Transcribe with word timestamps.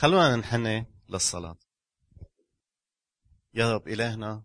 خلونا 0.00 0.36
ننحني 0.36 0.86
للصلاة. 1.08 1.56
يا 3.54 3.74
رب 3.74 3.88
إلهنا 3.88 4.42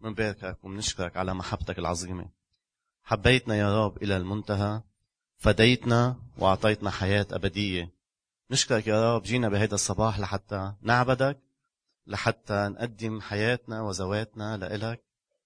منباركك 0.00 0.64
ومنشكرك 0.64 1.16
على 1.16 1.34
محبتك 1.34 1.78
العظيمة. 1.78 2.30
حبيتنا 3.02 3.56
يا 3.56 3.84
رب 3.84 4.02
إلى 4.02 4.16
المنتهى 4.16 4.82
فديتنا 5.36 6.22
وأعطيتنا 6.38 6.90
حياة 6.90 7.26
أبدية. 7.30 7.94
نشكرك 8.50 8.86
يا 8.86 9.14
رب 9.14 9.22
جينا 9.22 9.48
بهذا 9.48 9.74
الصباح 9.74 10.18
لحتى 10.18 10.74
نعبدك 10.82 11.40
لحتى 12.06 12.68
نقدم 12.68 13.20
حياتنا 13.20 13.82
وزواتنا 13.82 14.56
لإلك 14.56 15.04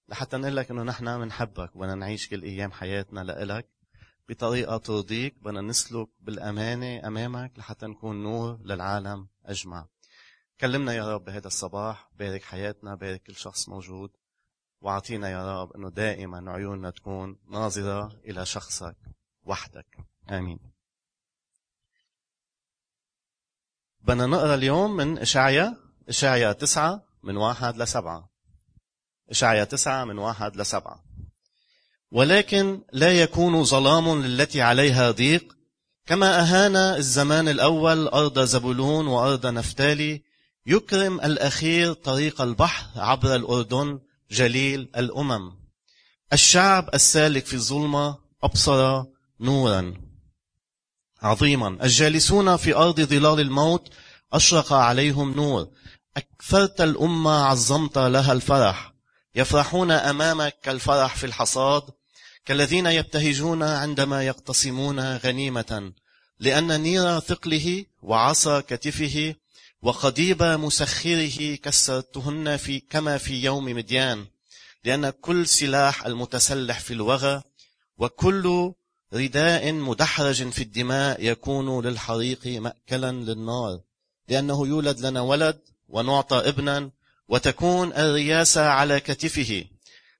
لحتى 0.09 0.37
نقول 0.37 0.55
لك 0.55 0.71
إنه 0.71 0.83
نحن 0.83 1.19
بنحبك 1.19 1.75
وبدنا 1.75 1.95
نعيش 1.95 2.29
كل 2.29 2.43
أيام 2.43 2.71
حياتنا 2.71 3.19
لإلك. 3.19 3.72
بطريقة 4.29 4.77
ترضيك 4.77 5.35
بدنا 5.43 5.61
نسلك 5.61 6.07
بالأمانة 6.19 7.07
أمامك 7.07 7.59
لحتى 7.59 7.85
نكون 7.85 8.23
نور 8.23 8.59
للعالم 8.63 9.27
أجمع. 9.45 9.87
كلمنا 10.59 10.93
يا 10.93 11.13
رب 11.13 11.25
بهذا 11.25 11.47
الصباح 11.47 12.09
بارك 12.19 12.43
حياتنا 12.43 12.95
بارك 12.95 13.23
كل 13.23 13.35
شخص 13.35 13.69
موجود 13.69 14.11
وأعطينا 14.81 15.29
يا 15.29 15.61
رب 15.61 15.73
إنه 15.73 15.89
دائما 15.89 16.51
عيوننا 16.51 16.89
تكون 16.89 17.39
ناظرة 17.49 18.19
إلى 18.25 18.45
شخصك 18.45 18.95
وحدك. 19.43 19.97
آمين. 20.29 20.59
بدنا 24.01 24.25
نقرأ 24.25 24.55
اليوم 24.55 24.95
من 24.95 25.17
اشعيا 25.17 25.77
اشعيا 26.09 26.51
تسعة 26.51 27.03
من 27.23 27.37
واحد 27.37 27.77
لسبعة. 27.77 28.29
اشعيا 29.29 29.63
تسعة 29.63 30.05
من 30.05 30.17
واحد 30.17 30.55
لسبعة. 30.55 31.03
ولكن 32.13 32.81
لا 32.91 33.21
يكون 33.21 33.63
ظلام 33.63 34.23
للتي 34.25 34.61
عليها 34.61 35.11
ضيق 35.11 35.55
كما 36.05 36.39
أهان 36.39 36.75
الزمان 36.75 37.47
الأول 37.47 38.07
أرض 38.07 38.39
زبولون 38.39 39.07
وأرض 39.07 39.45
نفتالي 39.45 40.21
يكرم 40.65 41.21
الأخير 41.21 41.93
طريق 41.93 42.41
البحر 42.41 42.85
عبر 42.95 43.35
الأردن 43.35 43.99
جليل 44.31 44.89
الأمم. 44.97 45.51
الشعب 46.33 46.89
السالك 46.93 47.45
في 47.45 47.53
الظلمة 47.53 48.17
أبصر 48.43 49.03
نورا 49.39 49.93
عظيما. 51.21 51.67
الجالسون 51.83 52.57
في 52.57 52.75
أرض 52.75 53.01
ظلال 53.01 53.39
الموت 53.39 53.89
أشرق 54.33 54.73
عليهم 54.73 55.33
نور. 55.33 55.67
أكثرت 56.17 56.81
الأمة 56.81 57.45
عظمت 57.45 57.97
لها 57.97 58.31
الفرح. 58.33 58.93
يفرحون 59.35 59.91
أمامك 59.91 60.59
كالفرح 60.63 61.15
في 61.15 61.25
الحصاد. 61.25 61.83
كالذين 62.45 62.85
يبتهجون 62.85 63.63
عندما 63.63 64.23
يقتسمون 64.23 65.17
غنيمة 65.17 65.93
لأن 66.39 66.81
نير 66.81 67.19
ثقله 67.19 67.85
وعصا 68.01 68.61
كتفه 68.61 69.35
وقضيب 69.81 70.43
مسخره 70.43 71.55
كسرتهن 71.55 72.57
في 72.57 72.79
كما 72.79 73.17
في 73.17 73.43
يوم 73.43 73.65
مديان 73.65 74.25
لأن 74.83 75.09
كل 75.09 75.47
سلاح 75.47 76.05
المتسلح 76.05 76.79
في 76.79 76.93
الوغى 76.93 77.41
وكل 77.97 78.73
رداء 79.13 79.73
مدحرج 79.73 80.49
في 80.49 80.61
الدماء 80.63 81.25
يكون 81.25 81.85
للحريق 81.85 82.47
مأكلا 82.47 83.11
للنار 83.11 83.79
لأنه 84.29 84.67
يولد 84.67 84.99
لنا 84.99 85.21
ولد 85.21 85.59
ونعطى 85.89 86.37
ابنا 86.37 86.91
وتكون 87.27 87.93
الرياسة 87.93 88.67
على 88.67 88.99
كتفه. 88.99 89.65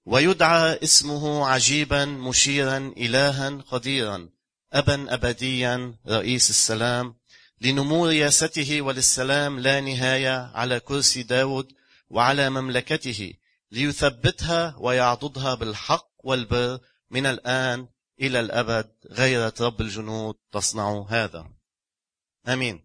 ويدعى 0.05 0.79
اسمه 0.83 1.47
عجيبا 1.47 2.05
مشيرا 2.05 2.93
إلها 2.97 3.49
قديرا 3.49 4.29
أبا 4.73 5.13
أبديا 5.13 5.95
رئيس 6.07 6.49
السلام. 6.49 7.15
لنمو 7.61 8.07
رياسته 8.07 8.81
وللسلام 8.81 9.59
لا 9.59 9.81
نهاية 9.81 10.51
على 10.55 10.79
كرسي 10.79 11.23
داود 11.23 11.71
وعلى 12.09 12.49
مملكته 12.49 13.33
ليثبتها 13.71 14.75
ويعضدها 14.79 15.53
بالحق 15.55 16.07
والبر 16.23 16.79
من 17.11 17.25
الآن 17.25 17.87
إلى 18.21 18.39
الأبد 18.39 18.89
غيرة 19.11 19.53
رب 19.61 19.81
الجنود 19.81 20.35
تصنع 20.51 21.05
هذا. 21.09 21.47
آمين. 22.47 22.83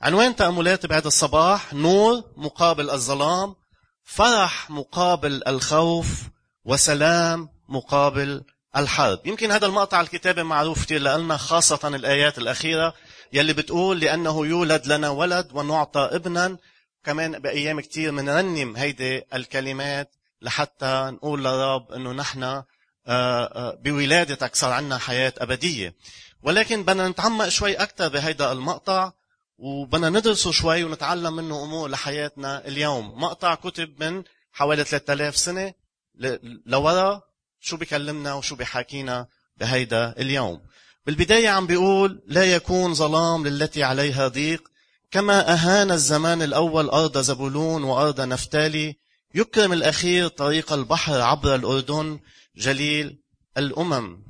عنوان 0.00 0.36
تأملات 0.36 0.86
بعد 0.86 1.06
الصباح 1.06 1.74
نور 1.74 2.24
مقابل 2.36 2.90
الظلام 2.90 3.54
فرح 4.04 4.70
مقابل 4.70 5.48
الخوف 5.48 6.28
وسلام 6.68 7.48
مقابل 7.68 8.44
الحرب. 8.76 9.26
يمكن 9.26 9.50
هذا 9.52 9.66
المقطع 9.66 10.00
الكتابي 10.00 10.42
معروف 10.42 10.84
كثير 10.84 11.00
لنا 11.00 11.36
خاصة 11.36 11.88
الآيات 11.88 12.38
الأخيرة 12.38 12.94
يلي 13.32 13.52
بتقول 13.52 14.00
لأنه 14.00 14.46
يولد 14.46 14.86
لنا 14.86 15.08
ولد 15.08 15.48
ونعطى 15.52 16.00
ابنا. 16.12 16.56
كمان 17.04 17.38
بأيام 17.38 17.80
كتير 17.80 18.12
منرنم 18.12 18.76
هيدي 18.76 19.22
الكلمات 19.34 20.14
لحتى 20.42 21.10
نقول 21.12 21.44
لرب 21.44 21.92
أنه 21.92 22.12
نحن 22.12 22.42
آه، 22.42 22.64
آه، 23.06 23.78
بولادتك 23.84 24.56
صار 24.56 24.72
عنا 24.72 24.98
حياة 24.98 25.32
أبدية. 25.38 25.94
ولكن 26.42 26.82
بدنا 26.82 27.08
نتعمق 27.08 27.48
شوي 27.48 27.74
أكثر 27.74 28.08
بهيدا 28.08 28.52
المقطع 28.52 29.12
وبدنا 29.58 30.10
ندرسه 30.10 30.50
شوي 30.50 30.84
ونتعلم 30.84 31.36
منه 31.36 31.62
أمور 31.62 31.88
لحياتنا 31.88 32.66
اليوم. 32.66 33.22
مقطع 33.22 33.54
كتب 33.54 34.04
من 34.04 34.22
حوالي 34.52 34.84
3000 34.84 35.36
سنة. 35.36 35.87
لورا 36.66 37.22
شو 37.60 37.76
بكلمنا 37.76 38.34
وشو 38.34 38.56
بحاكينا 38.56 39.26
بهيدا 39.56 40.14
اليوم. 40.18 40.60
بالبداية 41.06 41.48
عم 41.48 41.66
بيقول 41.66 42.22
لا 42.26 42.44
يكون 42.44 42.94
ظلام 42.94 43.46
للتي 43.46 43.82
عليها 43.82 44.28
ضيق 44.28 44.68
كما 45.10 45.52
أهان 45.52 45.90
الزمان 45.90 46.42
الأول 46.42 46.88
أرض 46.88 47.18
زبولون 47.18 47.84
وأرض 47.84 48.20
نفتالي 48.20 48.96
يكرم 49.34 49.72
الأخير 49.72 50.28
طريق 50.28 50.72
البحر 50.72 51.20
عبر 51.20 51.54
الأردن 51.54 52.20
جليل 52.56 53.18
الأمم. 53.58 54.28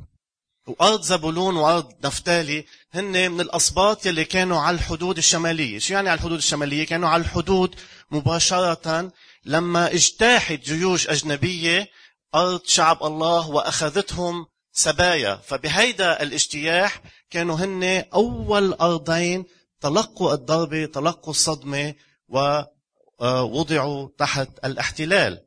وأرض 0.67 1.03
زبولون 1.03 1.57
وأرض 1.57 1.93
نفتالي 2.05 2.65
هن 2.93 3.31
من 3.33 3.41
الأسباط 3.41 4.07
يلي 4.07 4.25
كانوا 4.25 4.61
على 4.61 4.75
الحدود 4.75 5.19
الشمالية. 5.19 5.79
شو 5.79 5.95
يعني 5.95 6.09
على 6.09 6.19
الحدود 6.19 6.39
الشمالية؟ 6.39 6.87
كانوا 6.87 7.09
على 7.09 7.23
الحدود 7.23 7.75
مباشرة 8.11 9.13
لما 9.49 9.93
اجتاحت 9.95 10.61
جيوش 10.61 11.09
أجنبية 11.09 11.89
أرض 12.35 12.61
شعب 12.65 13.03
الله 13.03 13.51
وأخذتهم 13.51 14.47
سبايا. 14.73 15.37
فبهيدا 15.37 16.23
الاجتياح 16.23 17.03
كانوا 17.31 17.57
هن 17.57 18.05
أول 18.15 18.73
أرضين 18.73 19.45
تلقوا 19.81 20.35
الضربة 20.35 20.87
تلقوا 20.87 21.31
الصدمة 21.31 21.95
ووضعوا 22.29 24.09
تحت 24.19 24.49
الاحتلال. 24.65 25.43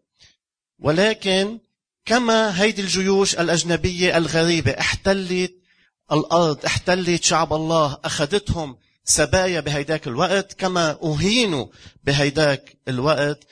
ولكن 0.80 1.60
كما 2.06 2.62
هيدي 2.62 2.82
الجيوش 2.82 3.36
الأجنبية 3.36 4.18
الغريبة 4.18 4.72
احتلت 4.72 5.54
الأرض 6.12 6.66
احتلت 6.66 7.24
شعب 7.24 7.54
الله 7.54 7.98
أخذتهم 8.06 8.78
سبايا 9.04 9.60
بهيداك 9.60 10.08
الوقت 10.08 10.54
كما 10.54 10.98
أهينوا 11.04 11.66
بهيداك 12.04 12.78
الوقت. 12.88 13.48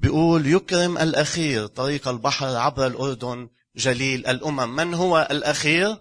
بيقول 0.00 0.46
يكرم 0.46 0.98
الأخير 0.98 1.66
طريق 1.66 2.08
البحر 2.08 2.56
عبر 2.56 2.86
الأردن 2.86 3.48
جليل 3.76 4.26
الأمم. 4.26 4.76
من 4.76 4.94
هو 4.94 5.28
الأخير؟ 5.30 5.96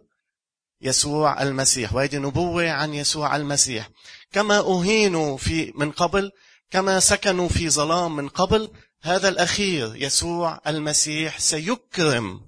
يسوع 0.81 1.41
المسيح. 1.41 1.93
وهذه 1.93 2.17
نبوة 2.17 2.69
عن 2.69 2.93
يسوع 2.93 3.35
المسيح. 3.35 3.89
كما 4.31 4.59
أهينوا 4.59 5.38
في 5.38 5.73
من 5.75 5.91
قبل 5.91 6.31
كما 6.71 6.99
سكنوا 6.99 7.49
في 7.49 7.69
ظلام 7.69 8.15
من 8.15 8.29
قبل 8.29 8.71
هذا 9.01 9.29
الأخير 9.29 9.95
يسوع 9.95 10.61
المسيح 10.67 11.39
سيكرم 11.39 12.41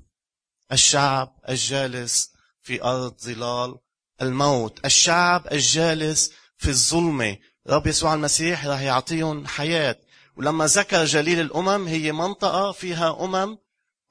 الشعب 0.71 1.35
الجالس 1.49 2.31
في 2.61 2.83
أرض 2.83 3.13
ظلال 3.21 3.75
الموت. 4.21 4.85
الشعب 4.85 5.47
الجالس 5.51 6.31
في 6.57 6.69
الظلمة. 6.69 7.37
رب 7.67 7.87
يسوع 7.87 8.13
المسيح 8.13 8.65
راح 8.65 8.81
يعطيهم 8.81 9.47
حياة. 9.47 9.95
ولما 10.37 10.65
ذكر 10.65 11.05
جليل 11.05 11.39
الأمم 11.39 11.87
هي 11.87 12.11
منطقة 12.11 12.71
فيها 12.71 13.17
أمم 13.21 13.57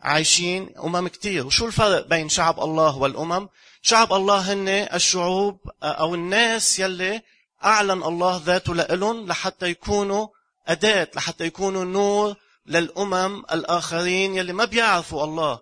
عايشين 0.00 0.78
أمم 0.78 1.08
كتير. 1.08 1.46
وشو 1.46 1.66
الفرق 1.66 2.06
بين 2.06 2.28
شعب 2.28 2.60
الله 2.60 2.98
والأمم؟ 2.98 3.48
شعب 3.82 4.12
الله 4.12 4.52
هن 4.52 4.68
الشعوب 4.68 5.58
أو 5.82 6.14
الناس 6.14 6.78
يلي 6.78 7.22
أعلن 7.64 8.02
الله 8.02 8.42
ذاته 8.44 8.74
لإلهم 8.74 9.26
لحتى 9.26 9.66
يكونوا 9.66 10.26
أداة 10.66 11.08
لحتى 11.14 11.44
يكونوا 11.44 11.84
نور 11.84 12.34
للأمم 12.66 13.42
الآخرين 13.52 14.34
يلي 14.34 14.52
ما 14.52 14.64
بيعرفوا 14.64 15.24
الله. 15.24 15.58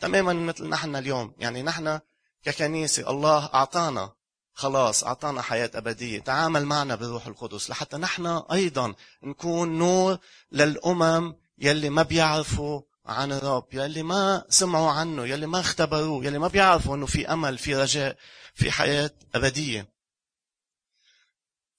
تماما 0.00 0.32
مثل 0.32 0.68
نحن 0.68 0.96
اليوم. 0.96 1.34
يعني 1.38 1.62
نحن 1.62 2.00
ككنيسة 2.44 3.10
الله 3.10 3.50
أعطانا. 3.54 4.12
خلاص 4.54 5.04
أعطانا 5.04 5.42
حياة 5.42 5.70
أبدية. 5.74 6.20
تعامل 6.20 6.64
معنا 6.64 6.94
بالروح 6.94 7.26
القدس. 7.26 7.70
لحتى 7.70 7.96
نحن 7.96 8.26
أيضا 8.52 8.94
نكون 9.22 9.78
نور 9.78 10.18
للأمم 10.52 11.34
يلي 11.58 11.90
ما 11.90 12.02
بيعرفوا 12.02 12.80
عن 13.06 13.32
الرب 13.32 13.66
يلي 13.72 14.02
ما 14.02 14.44
سمعوا 14.48 14.90
عنه 14.90 15.26
يلي 15.26 15.46
ما 15.46 15.60
اختبروه 15.60 16.24
يلي 16.24 16.38
ما 16.38 16.48
بيعرفوا 16.48 16.96
إنه 16.96 17.06
في 17.06 17.32
أمل 17.32 17.58
في 17.58 17.76
رجاء 17.76 18.16
في 18.54 18.70
حياة 18.70 19.10
أبدية. 19.34 19.88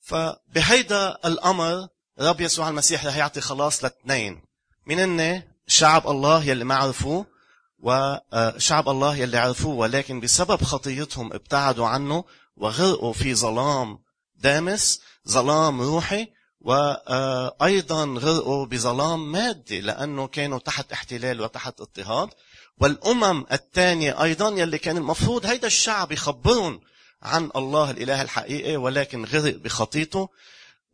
فبهيدا 0.02 1.18
الأمر 1.26 1.88
رب 2.20 2.42
يسوع 2.42 2.70
المسيح 2.70 3.06
رح 3.06 3.16
يعطي 3.16 3.42
خلاص 3.42 3.84
لاثنين. 3.84 4.42
من 4.86 5.00
هن؟ 5.00 5.44
شعب 5.68 6.08
الله 6.08 6.44
يلي 6.44 6.64
ما 6.64 6.76
عرفوه 6.76 7.26
وشعب 7.80 8.90
الله 8.90 9.16
يلي 9.16 9.38
عرفوه 9.38 9.76
ولكن 9.76 10.20
بسبب 10.20 10.64
خطيتهم 10.64 11.34
ابتعدوا 11.34 11.88
عنه 11.88 12.24
وغرقوا 12.56 13.14
في 13.14 13.36
ظلام 13.36 14.00
دامس 14.36 15.02
ظلام 15.30 15.82
روحي 15.82 16.28
وأيضا 16.62 18.06
غرقوا 18.06 18.66
بظلام 18.66 19.32
مادي 19.32 19.82
لأنه 19.82 20.28
كانوا 20.28 20.60
تحت 20.60 20.92
احتلال 20.92 21.42
وتحت 21.42 21.82
اضطهاد. 21.82 22.30
والأمم 22.78 23.46
الثانية 23.52 24.24
أيضا 24.24 24.50
يلي 24.50 24.78
كان 24.78 24.98
المفروض 24.98 25.46
هيدا 25.46 25.68
الشعب 25.68 26.12
يخبرهم 26.12 26.82
عن 27.22 27.52
الله 27.56 27.92
الإله 27.92 28.22
الحقيقي 28.22 28.78
ولكن 28.78 29.26
غرق 29.26 29.56
بخطيته 29.56 30.30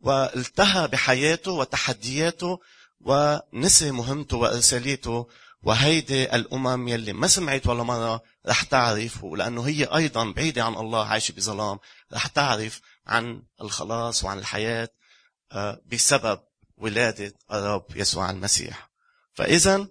والتهى 0.00 0.88
بحياته 0.88 1.52
وتحدياته 1.52 2.58
ونسي 3.00 3.90
مهمته 3.90 4.36
وإرساليته 4.36 5.26
وهيدي 5.62 6.34
الأمم 6.36 6.88
يلي 6.88 7.12
ما 7.12 7.26
سمعت 7.26 7.66
ولا 7.66 7.82
مرة 7.82 8.22
رح 8.46 8.62
تعرف 8.62 9.24
ولأنه 9.24 9.62
هي 9.62 9.84
أيضا 9.84 10.32
بعيدة 10.32 10.64
عن 10.64 10.74
الله 10.74 11.06
عايشة 11.06 11.32
بظلام 11.32 11.78
رح 12.12 12.26
تعرف 12.26 12.80
عن 13.06 13.42
الخلاص 13.60 14.24
وعن 14.24 14.38
الحياة 14.38 14.88
آه، 15.52 15.80
بسبب 15.92 16.40
ولادة 16.76 17.34
الرب 17.52 17.84
يسوع 17.96 18.30
المسيح. 18.30 18.90
فإذا 19.34 19.86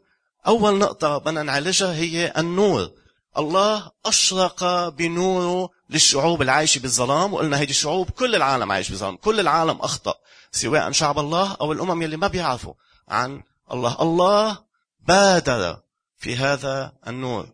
أول 0.47 0.77
نقطة 0.77 1.17
بدنا 1.17 1.43
نعالجها 1.43 1.93
هي 1.93 2.33
النور. 2.37 2.91
الله 3.37 3.91
أشرق 4.05 4.89
بنوره 4.89 5.69
للشعوب 5.89 6.41
العايشة 6.41 6.79
بالظلام 6.79 7.33
وقلنا 7.33 7.59
هيدي 7.59 7.71
الشعوب 7.71 8.09
كل 8.09 8.35
العالم 8.35 8.71
عايش 8.71 8.89
بالظلام 8.89 9.15
كل 9.15 9.39
العالم 9.39 9.77
أخطأ 9.81 10.13
سواء 10.51 10.91
شعب 10.91 11.19
الله 11.19 11.57
أو 11.61 11.71
الأمم 11.71 12.01
يلي 12.01 12.17
ما 12.17 12.27
بيعرفوا 12.27 12.73
عن 13.07 13.43
الله. 13.71 14.01
الله 14.01 14.70
بادر 15.01 15.81
في 16.17 16.35
هذا 16.35 16.93
النور 17.07 17.49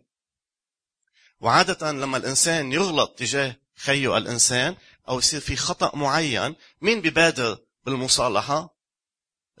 وعادة 1.40 1.92
لما 1.92 2.16
الإنسان 2.16 2.72
يغلط 2.72 3.18
تجاه 3.18 3.56
خيه 3.76 4.16
الإنسان 4.16 4.76
أو 5.08 5.18
يصير 5.18 5.40
في 5.40 5.56
خطأ 5.56 5.96
معين 5.96 6.54
مين 6.80 7.00
ببادر 7.00 7.58
بالمصالحة؟ 7.84 8.78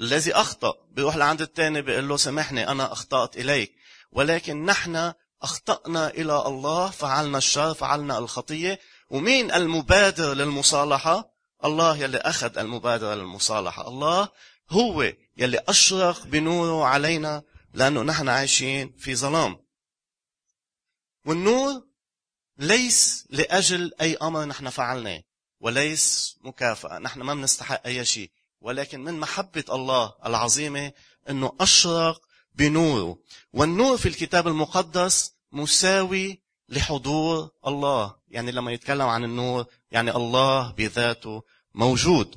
الذي 0.00 0.32
أخطأ. 0.32 0.74
بيروح 0.90 1.16
لعند 1.16 1.40
الثاني 1.40 1.82
بيقول 1.82 2.08
له 2.08 2.16
سامحني 2.16 2.68
أنا 2.68 2.92
أخطأت 2.92 3.36
إليك. 3.36 3.74
ولكن 4.12 4.64
نحن 4.64 5.12
أخطأنا 5.42 6.08
إلى 6.10 6.46
الله 6.46 6.90
فعلنا 6.90 7.38
الشر 7.38 7.74
فعلنا 7.74 8.18
الخطية. 8.18 8.78
ومين 9.10 9.52
المبادر 9.52 10.34
للمصالحة؟ 10.34 11.30
الله 11.64 11.96
يلي 11.96 12.18
أخذ 12.18 12.58
المبادرة 12.58 13.14
للمصالحة. 13.14 13.88
الله 13.88 14.28
هو 14.70 15.12
يلي 15.36 15.62
أشرق 15.68 16.26
بنوره 16.26 16.84
علينا 16.84 17.42
لأنه 17.78 18.02
نحن 18.02 18.28
عايشين 18.28 18.92
في 18.98 19.14
ظلام. 19.16 19.58
والنور 21.26 21.86
ليس 22.58 23.26
لأجل 23.30 23.92
أي 24.00 24.16
أمر 24.16 24.44
نحن 24.44 24.68
فعلناه 24.68 25.22
وليس 25.60 26.36
مكافأة 26.40 26.98
نحن 26.98 27.20
ما 27.22 27.34
بنستحق 27.34 27.86
أي 27.86 28.04
شيء 28.04 28.30
ولكن 28.60 29.04
من 29.04 29.14
محبة 29.20 29.64
الله 29.70 30.14
العظيمة 30.26 30.92
أنه 31.30 31.52
أشرق 31.60 32.20
بنوره. 32.54 33.18
والنور 33.52 33.96
في 33.96 34.08
الكتاب 34.08 34.48
المقدس 34.48 35.32
مساوي 35.52 36.42
لحضور 36.68 37.50
الله. 37.66 38.14
يعني 38.28 38.52
لما 38.52 38.72
يتكلم 38.72 39.06
عن 39.06 39.24
النور 39.24 39.66
يعني 39.90 40.10
الله 40.10 40.72
بذاته 40.72 41.42
موجود. 41.74 42.36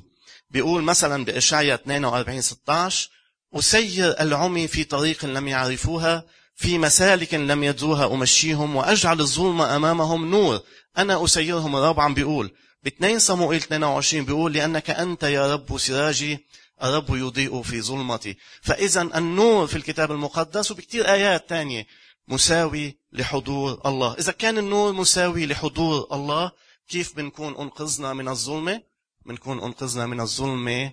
بيقول 0.50 0.82
مثلا 0.82 1.24
بإشعيا 1.24 1.74
42 1.74 2.40
16 2.40 3.10
أسير 3.54 4.20
العمي 4.20 4.68
في 4.68 4.84
طريق 4.84 5.24
لم 5.24 5.48
يعرفوها 5.48 6.24
في 6.54 6.78
مسالك 6.78 7.34
لم 7.34 7.64
يدروها 7.64 8.14
أمشيهم 8.14 8.76
وأجعل 8.76 9.20
الظلم 9.20 9.62
أمامهم 9.62 10.30
نور. 10.30 10.60
أنا 10.98 11.24
أسيرهم 11.24 11.76
عم 12.00 12.14
بيقول 12.14 12.50
ب 12.82 12.86
2 12.86 13.18
صموئيل 13.18 13.60
22 13.60 14.24
بيقول 14.24 14.52
لأنك 14.52 14.90
أنت 14.90 15.22
يا 15.22 15.52
رب 15.52 15.78
سراجي 15.78 16.46
الرب 16.82 17.16
يضيء 17.16 17.62
في 17.62 17.82
ظلمتي. 17.82 18.36
فإذا 18.62 19.02
النور 19.02 19.66
في 19.66 19.76
الكتاب 19.76 20.12
المقدس 20.12 20.70
وبكتير 20.70 21.08
آيات 21.12 21.48
تانية 21.48 21.86
مساوي 22.28 22.98
لحضور 23.12 23.80
الله. 23.86 24.14
إذا 24.18 24.32
كان 24.32 24.58
النور 24.58 24.92
مساوي 24.92 25.46
لحضور 25.46 26.06
الله 26.12 26.52
كيف 26.88 27.16
بنكون 27.16 27.54
أنقذنا 27.56 28.12
من 28.12 28.28
الظلمة؟ 28.28 28.82
بنكون 29.26 29.62
أنقذنا 29.62 30.06
من 30.06 30.20
الظلمة 30.20 30.92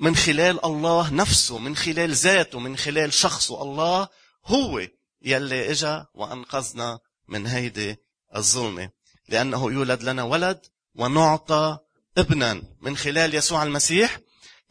من 0.00 0.16
خلال 0.16 0.64
الله 0.64 1.10
نفسه 1.14 1.58
من 1.58 1.76
خلال 1.76 2.14
ذاته 2.14 2.58
من 2.58 2.76
خلال 2.76 3.12
شخصه 3.12 3.62
الله 3.62 4.08
هو 4.46 4.86
يلي 5.22 5.70
إجا 5.70 6.06
وأنقذنا 6.14 6.98
من 7.28 7.46
هيدي 7.46 7.96
الظلمة. 8.36 8.90
لأنه 9.28 9.72
يولد 9.72 10.02
لنا 10.02 10.22
ولد 10.22 10.66
ونعطى 10.94 11.78
ابنا. 12.18 12.62
من 12.80 12.96
خلال 12.96 13.34
يسوع 13.34 13.62
المسيح 13.62 14.18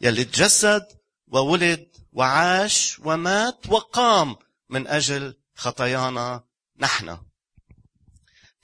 يلي 0.00 0.24
تجسد 0.24 0.86
وولد 1.26 1.86
وعاش 2.12 2.98
ومات 3.04 3.58
وقام 3.68 4.36
من 4.70 4.86
أجل 4.86 5.34
خطايانا 5.54 6.44
نحن. 6.78 7.18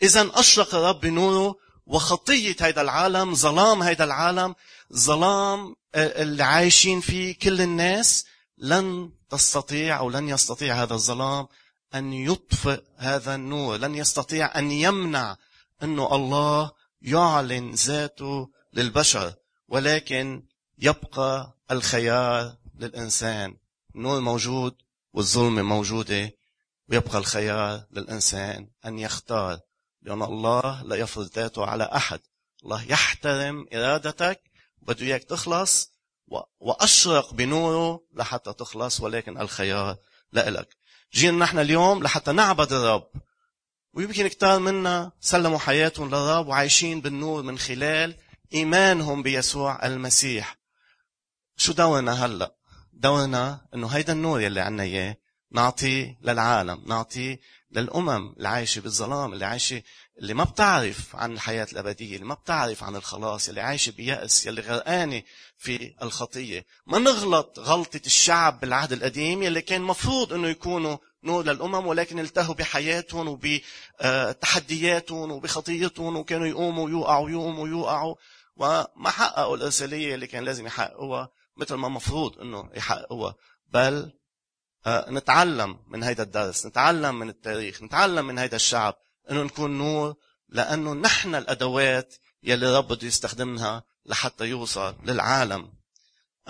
اذا 0.03 0.31
أشرق 0.35 0.75
الرب 0.75 1.01
بنوره 1.01 1.57
وخطية 1.87 2.57
هذا 2.61 2.81
العالم 2.81 3.35
ظلام 3.35 3.83
هذا 3.83 4.05
العالم 4.05 4.55
ظلام 4.93 5.77
آه، 5.95 6.23
اللي 6.23 6.43
عايشين 6.43 7.01
فيه 7.01 7.39
كل 7.39 7.61
الناس 7.61 8.27
لن 8.59 9.11
تستطيع 9.31 9.99
أو 9.99 10.11
لن 10.11 10.29
يستطيع 10.29 10.83
هذا 10.83 10.95
الظلام 10.95 11.47
أن 11.95 12.13
يطفئ 12.13 12.83
هذا 12.97 13.35
النور 13.35 13.77
لن 13.77 13.95
يستطيع 13.95 14.59
أن 14.59 14.71
يمنع 14.71 15.37
أنه 15.83 16.15
الله 16.15 16.71
يعلن 17.03 17.71
ذاته 17.71 18.51
للبشر 18.73 19.35
ولكن 19.69 20.43
يبقى 20.79 21.57
الخيار 21.71 22.57
للإنسان. 22.79 23.57
النور 23.95 24.21
موجود 24.21 24.75
والظلمه 25.13 25.63
موجودة 25.63 26.33
ويبقى 26.89 27.19
الخيار 27.19 27.85
للإنسان 27.93 28.69
أن 28.85 28.99
يختار. 28.99 29.59
لأن 30.03 30.23
الله 30.23 30.83
لا 30.83 30.97
يفرض 30.97 31.31
ذاته 31.35 31.67
على 31.67 31.85
أحد. 31.85 32.21
الله 32.65 32.85
يحترم 32.85 33.67
إرادتك 33.75 34.41
بده 34.87 35.07
إياك 35.07 35.25
تخلص 35.25 35.93
وأشرق 36.61 37.35
بنوره 37.35 38.01
لحتى 38.15 38.53
تخلص 38.53 39.01
ولكن 39.01 39.41
الخيار 39.41 39.97
لإلك. 40.33 40.77
جينا 41.15 41.39
نحن 41.39 41.59
اليوم 41.59 42.03
لحتى 42.03 42.33
نعبد 42.33 42.73
الرب. 42.73 43.11
ويمكن 43.95 44.29
كتار 44.29 44.59
منا 44.59 45.13
سلموا 45.21 45.59
حياتهم 45.59 46.09
للرب 46.09 46.47
وعايشين 46.47 47.01
بالنور 47.01 47.43
من 47.43 47.59
خلال 47.59 48.17
إيمانهم 48.55 49.23
بيسوع 49.23 49.87
المسيح. 49.87 50.57
شو 51.57 51.73
دورنا 51.73 52.27
هلأ؟ 52.27 52.57
دورنا 52.93 53.67
إنه 53.75 53.87
هيدا 53.87 54.13
النور 54.13 54.41
يلي 54.41 54.61
عنا 54.61 54.83
إياه 54.83 55.17
نعطيه 55.53 56.19
للعالم 56.23 56.83
نعطيه 56.87 57.41
للأمم 57.71 58.35
اللي 58.37 58.49
عايشة 58.49 58.81
بالظلام 58.81 59.33
اللي 59.33 59.45
عايشة 59.45 59.83
اللي 60.19 60.35
ما 60.35 60.45
بتعرف 60.45 61.17
عن 61.17 61.33
الحياة 61.33 61.67
الأبدية 61.73 62.15
اللي 62.15 62.27
ما 62.27 62.35
بتعرف 62.35 62.85
عن 62.85 62.97
الخلاص 62.97 63.49
اللي 63.49 63.61
عايشة 63.61 63.91
بيأس 63.91 64.49
اللي 64.49 64.61
غرقانة 64.61 65.23
في 65.59 65.95
الخطية. 66.03 66.67
ما 66.87 66.99
نغلط 66.99 67.59
غلطة 67.59 68.01
الشعب 68.07 68.61
بالعهد 68.61 68.93
القديم 68.93 69.43
يلي 69.43 69.63
كان 69.63 69.83
مفروض 69.83 70.33
أنه 70.33 70.49
يكونوا 70.49 70.97
نور 71.25 71.45
للأمم 71.45 71.87
ولكن 71.87 72.19
التهوا 72.19 72.55
بحياتهم 72.55 73.29
وبتحدياتهم 73.29 75.33
وبخطيتهم 75.33 76.17
وكانوا 76.17 76.47
يقوموا 76.47 76.85
ويوقعوا 76.85 77.31
يقوموا 77.31 77.65
ويوقعوا. 77.65 78.15
وما 78.57 79.11
حققوا 79.11 79.57
الإرسالية 79.57 80.15
اللي 80.15 80.27
كان 80.27 80.45
لازم 80.45 80.67
يحققوها 80.67 81.29
مثل 81.57 81.75
ما 81.75 81.89
مفروض 81.89 82.41
أنه 82.41 82.71
يحققوها. 82.75 83.35
بل 83.69 84.13
آه، 84.87 85.11
نتعلم 85.11 85.79
من 85.87 86.03
هيدا 86.03 86.23
الدرس 86.23 86.67
نتعلم 86.67 87.19
من 87.19 87.29
التاريخ 87.29 87.83
نتعلم 87.83 88.27
من 88.27 88.39
هيدا 88.39 88.57
الشعب. 88.57 88.95
إنه 89.31 89.43
نكون 89.43 89.79
نور 89.79 90.15
لأنه 90.49 90.95
نحن 90.95 91.35
الأدوات 91.35 92.15
يلي 92.43 92.77
رب 92.79 92.89
بده 92.89 93.07
يستخدمها 93.07 93.85
لحتى 94.07 94.45
يوصل 94.45 94.97
للعالم. 95.05 95.73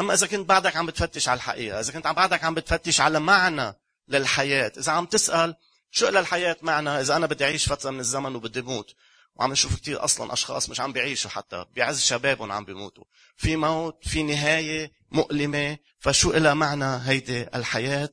أما 0.01 0.15
إذا 0.15 0.27
كنت 0.27 0.49
بعدك 0.49 0.77
عم 0.77 0.87
بتفتش 0.87 1.29
على 1.29 1.37
الحقيقة 1.37 1.81
إذا 1.81 1.93
كنت 1.93 2.07
بعدك 2.07 2.45
عم 2.45 2.55
بتفتش 2.55 3.01
على 3.01 3.21
معنى 3.21 3.75
للحياة 4.09 4.73
إذا 4.79 4.93
عم 4.93 5.07
تسأل 5.07 5.57
شو 5.91 6.09
للحياه 6.09 6.57
معنى 6.63 6.91
إذا 6.91 7.17
أنا 7.17 7.27
بدي 7.27 7.45
أعيش 7.45 7.69
فترة 7.73 7.91
من 7.91 8.01
الزمن 8.01 8.35
وبدي 8.35 8.63
موت 8.63 8.95
وعم 9.35 9.53
نشوف 9.53 9.81
كثير 9.81 10.05
أصلا 10.05 10.33
أشخاص 10.33 10.71
مش 10.71 10.81
عم 10.81 10.93
بيعيشوا 10.93 11.31
حتى 11.31 11.65
بعز 11.77 12.01
شبابهم 12.01 12.53
عم 12.53 12.65
بيموتوا. 12.65 13.05
في 13.37 13.57
موت 13.57 14.09
في 14.09 14.23
نهاية 14.23 14.93
مؤلمة 15.11 15.79
فشو 15.99 16.33
لها 16.33 16.55
معنى 16.55 17.01
هيدي 17.05 17.43
الحياة؟ 17.55 18.11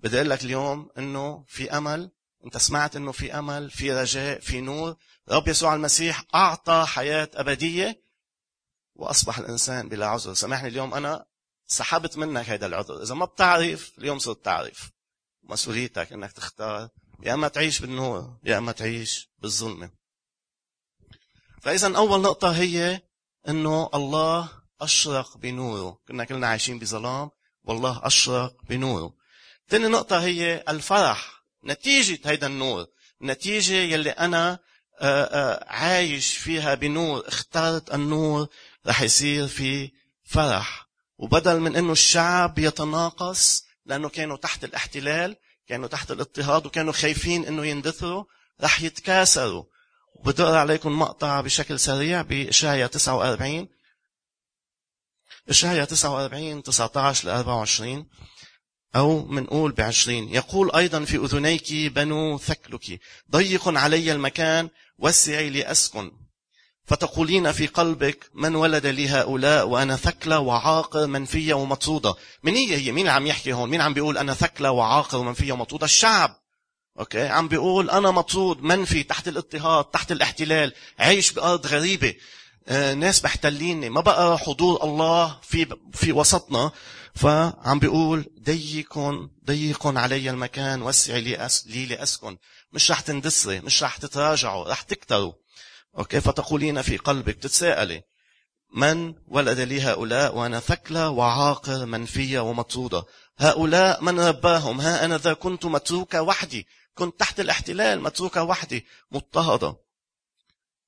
بدي 0.00 0.16
أقول 0.16 0.30
لك 0.30 0.44
اليوم 0.44 0.90
إنه 0.98 1.44
في 1.48 1.76
أمل 1.76 2.10
انت 2.44 2.56
سمعت 2.56 2.96
انه 2.96 3.12
في 3.12 3.38
امل 3.38 3.70
في 3.70 3.92
رجاء 3.92 4.40
في 4.40 4.60
نور. 4.60 4.96
رب 5.28 5.48
يسوع 5.48 5.74
المسيح 5.74 6.24
أعطى 6.34 6.84
حياة 6.88 7.30
أبدية 7.34 8.02
وأصبح 8.94 9.38
الإنسان 9.38 9.88
بلا 9.88 10.06
عذر. 10.06 10.34
سامحني 10.34 10.68
اليوم 10.68 10.94
أنا 10.94 11.24
سحبت 11.66 12.16
منك 12.18 12.48
هذا 12.48 12.66
العذر. 12.66 13.02
إذا 13.02 13.14
ما 13.14 13.24
بتعرف 13.24 13.92
اليوم 13.98 14.18
صرت 14.18 14.44
تعرف 14.44 14.90
مسؤوليتك 15.42 16.12
أنك 16.12 16.32
تختار. 16.32 16.88
يا 17.22 17.34
أما 17.34 17.48
تعيش 17.48 17.80
بالنور 17.80 18.38
يا 18.44 18.58
أما 18.58 18.72
تعيش 18.72 19.30
بالظلمة 19.38 19.90
فإذا 21.62 21.96
أول 21.96 22.20
نقطة 22.20 22.50
هي 22.50 23.02
أنه 23.48 23.90
الله 23.94 24.48
أشرق 24.80 25.36
بنوره. 25.36 25.98
كنا 26.08 26.24
كلنا 26.24 26.46
عايشين 26.46 26.78
بظلام 26.78 27.30
والله 27.64 28.06
أشرق 28.06 28.62
بنوره. 28.68 29.14
ثاني 29.68 29.88
نقطة 29.88 30.20
هي 30.20 30.64
الفرح. 30.68 31.43
نتيجة 31.66 32.18
هيدا 32.24 32.46
النور 32.46 32.86
نتيجة 33.22 33.74
يلي 33.74 34.10
أنا 34.10 34.58
آه، 35.00 35.24
آه، 35.24 35.64
عايش 35.68 36.36
فيها 36.36 36.74
بنور 36.74 37.28
اخترت 37.28 37.94
النور 37.94 38.48
رح 38.86 39.02
يصير 39.02 39.48
في 39.48 39.90
فرح. 40.24 40.84
وبدل 41.18 41.60
من 41.60 41.76
إنه 41.76 41.92
الشعب 41.92 42.58
يتناقص 42.58 43.64
لأنه 43.86 44.08
كانوا 44.08 44.36
تحت 44.36 44.64
الاحتلال 44.64 45.36
كانوا 45.68 45.88
تحت 45.88 46.10
الاضطهاد 46.10 46.66
وكانوا 46.66 46.92
خايفين 46.92 47.46
إنه 47.46 47.66
يندثروا 47.66 48.24
رح 48.62 48.82
يتكاثروا 48.82 49.64
بدي 50.24 50.42
عليكم 50.42 50.98
مقطع 50.98 51.40
بشكل 51.40 51.80
سريع 51.80 52.22
باشعيا 52.22 52.86
49 52.86 53.68
اشعيا 55.48 55.84
49 55.84 56.62
19 56.62 57.28
ل 57.28 57.30
24 57.30 58.08
أو 58.96 59.24
منقول 59.26 59.72
بعشرين. 59.72 60.34
يقول 60.34 60.70
أيضا 60.76 61.04
في 61.04 61.16
أذنيك 61.16 61.72
بنو 61.72 62.38
ثكلك 62.38 63.00
ضيق 63.30 63.68
علي 63.68 64.12
المكان 64.12 64.68
وسعي 64.98 65.50
لأسكن 65.50 66.10
فتقولين 66.86 67.52
في 67.52 67.66
قلبك 67.66 68.30
من 68.34 68.54
ولد 68.56 68.86
لي 68.86 69.08
هؤلاء 69.08 69.68
وأنا 69.68 69.96
ثكلة 69.96 70.38
وعاقر 70.38 71.06
منفية 71.06 71.54
ومطرودة 71.54 72.14
من 72.42 72.54
هي 72.54 72.76
هي؟ 72.76 72.92
مين 72.92 73.08
عم 73.08 73.26
يحكي 73.26 73.52
هون؟ 73.52 73.70
مين 73.70 73.80
عم 73.80 73.94
بيقول 73.94 74.18
أنا 74.18 74.34
ثكلة 74.34 74.70
وعاقر 74.70 75.18
ومنفية 75.18 75.52
ومطرودة 75.52 75.84
الشعب. 75.84 76.36
أوكي؟ 76.98 77.28
عم 77.28 77.48
بيقول 77.48 77.90
أنا 77.90 78.10
مطرود 78.10 78.62
منفي 78.62 79.02
تحت 79.02 79.28
الاضطهاد 79.28 79.84
تحت 79.84 80.12
الاحتلال 80.12 80.72
عايش 80.98 81.32
بأرض 81.32 81.66
غريبة. 81.66 82.14
آه 82.68 82.94
ناس 82.94 83.24
محتليني 83.24 83.90
ما 83.90 84.00
بقى 84.00 84.38
حضور 84.38 84.84
الله 84.84 85.38
في 85.42 85.66
في 85.92 86.12
وسطنا. 86.12 86.70
فعم 87.14 87.78
بيقول 87.78 88.30
ضيق 88.42 88.98
ضيق 89.46 89.86
علي 89.86 90.30
المكان 90.30 90.82
وسعي 90.82 91.20
لي, 91.20 91.46
أس... 91.46 91.66
لي 91.66 91.86
لأسكن. 91.86 92.36
مش 92.72 92.90
رح 92.90 93.00
تندثري 93.00 93.60
مش 93.60 93.82
رح 93.82 93.96
تتراجعوا 93.96 94.68
رح 94.68 94.82
تكتروا. 94.82 95.32
أوكي؟ 95.98 96.20
فتقولين 96.20 96.82
في 96.82 96.96
قلبك 96.96 97.34
تتساءلي 97.34 98.02
من 98.74 99.14
ولد 99.28 99.60
لي 99.60 99.82
هؤلاء 99.82 100.36
وأنا 100.36 100.60
ثكلة 100.60 101.10
وعاقر 101.10 101.86
منفية 101.86 102.40
ومطرودة. 102.40 103.04
هؤلاء 103.38 104.02
من 104.02 104.20
رباهم؟ 104.20 104.80
ها 104.80 105.04
أنا 105.04 105.18
ذا 105.18 105.32
كنت 105.32 105.64
متروكة 105.64 106.22
وحدي. 106.22 106.66
كنت 106.94 107.20
تحت 107.20 107.40
الاحتلال 107.40 108.02
متروكة 108.02 108.42
وحدي. 108.42 108.86
مضطهدة. 109.12 109.76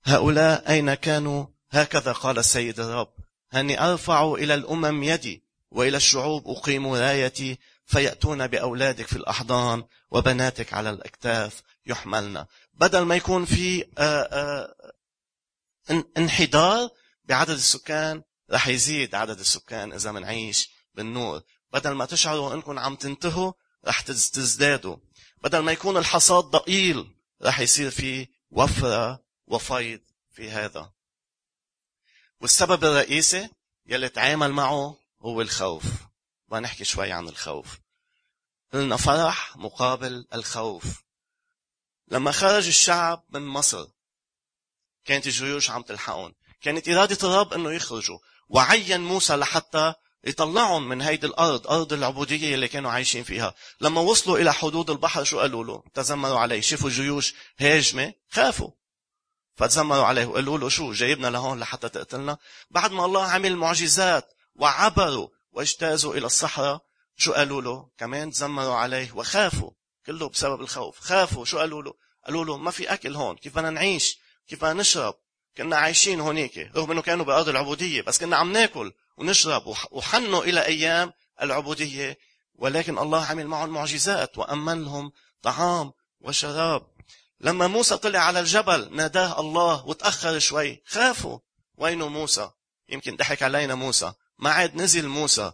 هؤلاء 0.04 0.71
أين 0.71 0.95
كانوا؟ 0.95 1.47
هكذا 1.71 2.12
قال 2.12 2.38
السيد 2.38 2.80
الرب. 2.80 3.12
هني 3.52 3.80
أرفع 3.80 4.35
إلى 4.35 4.54
الأمم 4.54 5.02
يدي. 5.02 5.45
وإلى 5.70 5.96
الشعوب 5.96 6.49
أقيم 6.49 6.87
رايتي 6.87 7.58
فيأتون 7.87 8.46
بأولادك 8.46 9.06
في 9.06 9.16
الأحضان 9.16 9.85
وبناتك 10.11 10.73
على 10.73 10.90
الأكتاف 10.90 11.62
يحملن. 11.87 12.46
بدل 12.75 13.00
ما 13.00 13.16
يكون 13.16 13.44
في 13.44 13.85
آه، 13.99 14.23
آه، 14.23 14.75
انحدار 16.18 16.88
بعدد 17.25 17.50
السكان 17.50 18.23
رح 18.50 18.68
يزيد 18.68 19.14
عدد 19.14 19.38
السكان 19.38 19.92
إذا 19.92 20.12
منعيش 20.12 20.70
بالنور. 20.94 21.42
بدل 21.73 21.90
ما 21.90 22.04
تشعروا 22.04 22.54
أنكم 22.54 22.78
عم 22.78 22.96
تنتهوا 22.96 23.52
رح 23.87 24.00
تزدادوا. 24.00 24.96
بدل 25.42 25.58
ما 25.58 25.73
يكون 25.73 25.96
الحصاد 25.96 26.44
ضئيل 26.44 27.14
رح 27.42 27.61
يصير 27.61 27.90
في 27.90 28.28
وفرة 28.50 29.25
وفيض 29.46 30.00
في 30.30 30.50
هذا. 30.50 30.92
والسبب 32.40 32.85
الرئيسي 32.85 33.49
يلي 33.87 34.08
تعامل 34.08 34.52
معه 34.52 34.96
هو 35.20 35.40
الخوف. 35.40 35.85
نحكي 36.52 36.85
شوي 36.85 37.12
عن 37.12 37.28
الخوف. 37.28 37.78
قلنا 38.73 38.96
فرح 38.96 39.56
مقابل 39.56 40.26
الخوف. 40.35 40.85
لما 42.08 42.32
خرج 42.32 42.66
الشعب 42.66 43.25
من 43.30 43.46
مصر 43.46 43.87
كانت 45.04 45.26
الجيوش 45.26 45.70
عم 45.70 45.82
تلحقهم. 45.82 46.35
كانت 46.61 46.88
إرادة 46.88 47.28
الرب 47.28 47.52
أنه 47.52 47.73
يخرجوا. 47.73 48.18
وعين 48.49 49.00
موسى 49.00 49.37
لحتى 49.37 49.94
يطلعهم 50.25 50.88
من 50.88 51.02
هيدي 51.02 51.26
الأرض 51.26 51.66
أرض 51.66 51.92
العبودية 51.92 52.54
اللي 52.54 52.68
كانوا 52.68 52.90
عايشين 52.90 53.25
فيها. 53.25 53.54
لما 53.80 54.00
وصلوا 54.00 54.38
إلى 54.38 54.54
حدود 54.54 54.90
البحر 54.90 55.25
شو 55.25 55.40
قالوا 55.40 55.64
له؟ 55.64 55.82
تزمروا 55.94 56.38
عليه 56.38 56.61
شافوا 56.61 56.90
جيوش 56.90 57.35
هاجمة 57.58 58.12
خافوا. 58.30 58.70
فتزمروا 59.56 60.04
عليه. 60.04 60.26
وقالوا 60.26 60.58
له 60.58 60.68
شو؟ 60.68 60.92
جايبنا 60.92 61.26
لهون 61.28 61.61
لحتى 61.61 61.88
تقتلنا. 61.88 62.38
بعد 62.70 62.92
ما 62.92 63.04
الله 63.04 63.25
عمل 63.25 63.56
معجزات 63.56 64.35
وعبروا 64.58 65.28
واجتازوا 65.52 66.14
إلى 66.14 66.26
الصحراء 66.26 66.80
شو 67.16 67.32
قالوا 67.32 67.62
له؟ 67.62 67.88
كمان 67.98 68.30
تزمروا 68.30 68.75
عليه 68.75 69.12
وخافوا 69.12 69.70
كله 70.06 70.28
بسبب 70.28 70.60
الخوف 70.60 71.00
خافوا 71.00 71.44
شو 71.44 71.58
قالوا 71.58 71.82
له؟ 71.82 71.94
قالوا 72.26 72.44
له 72.44 72.56
ما 72.56 72.70
في 72.70 72.92
أكل 72.92 73.16
هون 73.16 73.36
كيف 73.36 73.54
بدنا 73.54 73.70
نعيش؟ 73.70 74.18
كيف 74.48 74.64
بدنا 74.64 74.80
نشرب؟ 74.80 75.14
كنا 75.56 75.76
عايشين 75.76 76.20
هونيك 76.20 76.70
رغم 76.76 76.90
إنه 76.90 77.02
كانوا 77.02 77.25
بأرض 77.25 77.48
العبودية 77.48 78.02
بس 78.02 78.18
كنا 78.18 78.36
عم 78.36 78.52
ناكل 78.52 78.92
ونشرب 79.16 79.75
وحنوا 79.90 80.44
إلى 80.44 80.64
أيام 80.64 81.12
العبودية 81.42 82.18
ولكن 82.54 82.98
الله 82.98 83.25
عمل 83.25 83.46
معهم 83.46 83.68
معجزات 83.68 84.38
وأمن 84.38 84.84
لهم 84.84 85.12
طعام 85.42 85.92
وشراب. 86.20 86.86
لما 87.40 87.66
موسى 87.66 87.96
طلع 87.96 88.18
على 88.18 88.40
الجبل 88.40 88.96
ناداه 88.96 89.40
الله 89.40 89.86
وتأخر 89.86 90.38
شوي 90.38 90.82
خافوا. 90.86 91.38
وينه 91.76 92.08
موسى؟ 92.08 92.50
يمكن 92.88 93.16
ضحك 93.16 93.42
علينا 93.42 93.75
موسى. 93.75 94.12
ما 94.38 94.50
عاد 94.50 94.76
نزل 94.76 95.08
موسى. 95.08 95.52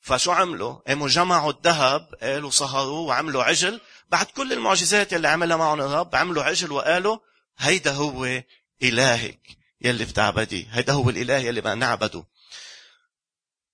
فشو 0.00 0.32
عملوا؟ 0.32 0.72
قاموا 0.72 1.08
جمعوا 1.08 1.52
الذهب 1.52 2.14
قالوا 2.22 2.50
سهروا 2.50 3.08
وعملوا 3.08 3.42
عجل. 3.42 3.80
بعد 4.08 4.26
كل 4.26 4.52
المعجزات 4.52 5.12
يلي 5.12 5.28
عملها 5.28 5.56
معهم 5.56 5.80
الرب 5.80 6.16
عملوا 6.16 6.42
عجل 6.42 6.72
وقالوا 6.72 7.18
هيدا 7.58 7.92
هو 7.92 8.42
إلهك 8.82 9.40
يلي 9.80 10.04
بتعبديه 10.04 10.66
هيدا 10.70 10.92
هو 10.92 11.10
الإله 11.10 11.36
يلي 11.36 11.60
بدنا 11.60 11.74
نعبده. 11.74 12.24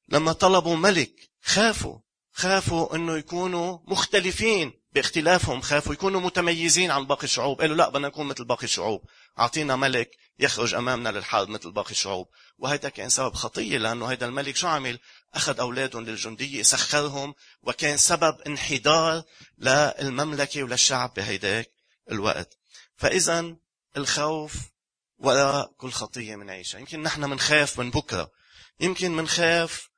لما 0.08 0.32
طلبوا 0.32 0.76
ملك 0.76 1.30
خافوا. 1.42 1.98
خافوا 2.32 2.96
إنه 2.96 3.16
يكونوا 3.16 3.78
مختلفين. 3.86 4.79
باختلافهم 4.92 5.60
خافوا 5.60 5.92
يكونوا 5.92 6.20
متميزين 6.20 6.90
عن 6.90 7.06
باقي 7.06 7.24
الشعوب. 7.24 7.60
قالوا 7.60 7.76
لا 7.76 7.88
بدنا 7.88 8.08
نكون 8.08 8.26
مثل 8.26 8.44
باقي 8.44 8.64
الشعوب. 8.64 9.04
أعطينا 9.38 9.76
ملك 9.76 10.10
يخرج 10.38 10.74
أمامنا 10.74 11.08
للحرب 11.08 11.48
مثل 11.48 11.72
باقي 11.72 11.90
الشعوب. 11.90 12.28
وهذا 12.58 12.88
كان 12.88 13.08
سبب 13.08 13.34
خطية 13.34 13.78
لأنه 13.78 14.12
هذا 14.12 14.26
الملك 14.26 14.56
شو 14.56 14.68
عمل؟ 14.68 14.98
أخذ 15.34 15.60
أولادهم 15.60 16.04
للجندية 16.04 16.62
سخرهم 16.62 17.34
وكان 17.62 17.96
سبب 17.96 18.40
انحدار 18.46 19.22
للمملكة 19.58 20.62
وللشعب 20.62 21.14
بهيداك 21.14 21.70
الوقت. 22.10 22.58
فإذا 22.96 23.56
الخوف 23.96 24.54
وراء 25.18 25.72
كل 25.76 25.90
خطية 25.90 26.36
منعيشها 26.36 26.78
يمكن 26.78 27.02
نحن 27.02 27.24
منخاف 27.24 27.78
من 27.78 27.90
بكرة. 27.90 28.30
يمكن 28.80 29.16
منخاف 29.16 29.90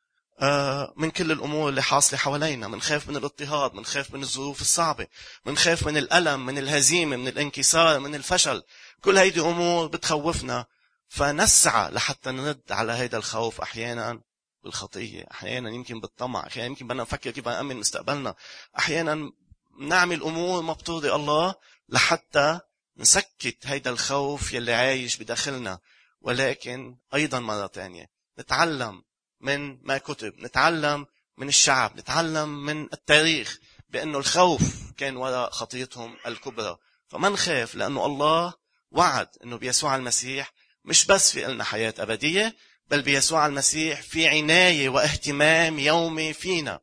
من 0.96 1.10
كل 1.10 1.32
الأمور 1.32 1.68
اللي 1.68 1.82
حاصلة 1.82 2.18
حوالينا 2.18 2.68
بنخاف 2.68 3.08
من 3.08 3.16
الاضطهاد 3.16 3.72
بنخاف 3.72 4.14
من 4.14 4.22
الظروف 4.22 4.60
الصعبة 4.60 5.06
بنخاف 5.46 5.86
من 5.86 5.96
الألم 5.96 6.46
من 6.46 6.58
الهزيمة 6.58 7.16
من 7.16 7.28
الانكسار 7.28 7.98
من 8.00 8.14
الفشل. 8.14 8.62
كل 9.00 9.18
هيدي 9.18 9.40
أمور 9.40 9.86
بتخوفنا 9.86 10.66
فنسعى 11.08 11.90
لحتى 11.90 12.30
نرد 12.30 12.72
على 12.72 12.92
هذا 12.92 13.16
الخوف 13.16 13.60
أحيانا 13.60 14.20
بالخطية 14.64 15.24
أحيانا 15.30 15.70
يمكن 15.70 16.00
بالطمع 16.00 16.46
أحيانا 16.46 16.66
يمكن 16.66 16.86
بدنا 16.86 17.02
نفكر 17.02 17.30
كيف 17.30 17.48
نأمن 17.48 17.76
مستقبلنا. 17.76 18.34
أحيانا 18.78 19.32
نعمل 19.80 20.22
أمور 20.22 20.62
ما 20.62 20.72
بترضي 20.72 21.12
الله 21.12 21.54
لحتى 21.88 22.60
نسكت 22.96 23.58
هيدا 23.64 23.90
الخوف 23.90 24.52
يلي 24.52 24.72
عايش 24.74 25.16
بداخلنا 25.16 25.78
ولكن 26.20 26.96
أيضا 27.14 27.40
مرة 27.40 27.66
ثانية 27.66 28.06
نتعلم 28.38 29.02
من 29.42 29.78
ما 29.82 29.98
كتب. 29.98 30.34
نتعلم 30.38 31.06
من 31.36 31.48
الشعب 31.48 31.96
نتعلم 31.96 32.64
من 32.64 32.82
التاريخ 32.92 33.58
بأنه 33.88 34.18
الخوف 34.18 34.92
كان 34.96 35.16
وراء 35.16 35.50
خطيتهم 35.50 36.16
الكبرى. 36.26 36.76
فما 37.08 37.28
نخاف 37.28 37.74
لأنه 37.74 38.06
الله 38.06 38.54
وعد 38.90 39.28
أنه 39.44 39.56
بيسوع 39.56 39.96
المسيح 39.96 40.52
مش 40.84 41.06
بس 41.06 41.30
في 41.30 41.44
لنا 41.44 41.64
حياة 41.64 41.94
أبدية 41.98 42.56
بل 42.86 43.02
بيسوع 43.02 43.46
المسيح 43.46 44.02
في 44.02 44.28
عناية 44.28 44.88
واهتمام 44.88 45.78
يومي 45.78 46.32
فينا. 46.32 46.80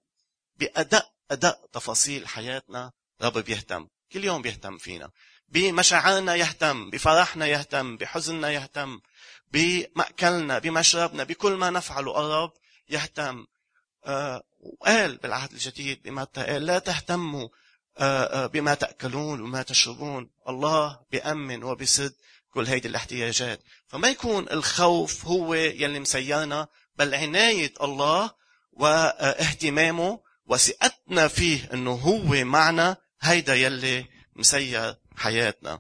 بأدق 0.55 1.11
أدق 1.31 1.65
تفاصيل 1.71 2.27
حياتنا 2.27 2.91
رب 3.21 3.37
بيهتم. 3.37 3.87
كل 4.11 4.23
يوم 4.23 4.41
بيهتم 4.41 4.77
فينا. 4.77 5.09
بمشاعرنا 5.51 6.35
يهتم 6.35 6.89
بفرحنا 6.89 7.47
يهتم 7.47 7.97
بحزننا 7.97 8.51
يهتم 8.51 8.99
بمأكلنا 9.51 10.59
بمشربنا 10.59 11.23
بكل 11.23 11.51
ما 11.51 11.69
نفعله. 11.69 12.19
الرب 12.19 12.53
يهتم. 12.89 13.45
آه 14.05 14.43
وقال 14.59 15.17
بالعهد 15.17 15.51
الجديد 15.51 16.01
بمتى 16.03 16.43
قال 16.43 16.65
لا 16.65 16.79
تهتموا 16.79 17.47
آه 17.97 18.43
آه 18.43 18.47
بما 18.47 18.73
تأكلون 18.73 19.41
وما 19.41 19.61
تشربون. 19.61 20.29
الله 20.49 20.99
بيأمن 21.11 21.63
وبسد 21.63 22.13
كل 22.53 22.65
هيدي 22.65 22.87
الاحتياجات. 22.87 23.61
فما 23.87 24.07
يكون 24.07 24.49
الخوف 24.51 25.25
هو 25.25 25.53
يلي 25.53 25.99
مسيرنا 25.99 26.67
بل 26.95 27.15
عناية 27.15 27.73
الله 27.81 28.31
واهتمامه 28.71 30.19
وثقتنا 30.45 31.27
فيه 31.27 31.69
إنه 31.73 31.91
هو 31.91 32.45
معنا 32.45 32.97
هيدا 33.21 33.55
يلي 33.55 34.05
مسير 34.39 34.95
حياتنا. 35.15 35.79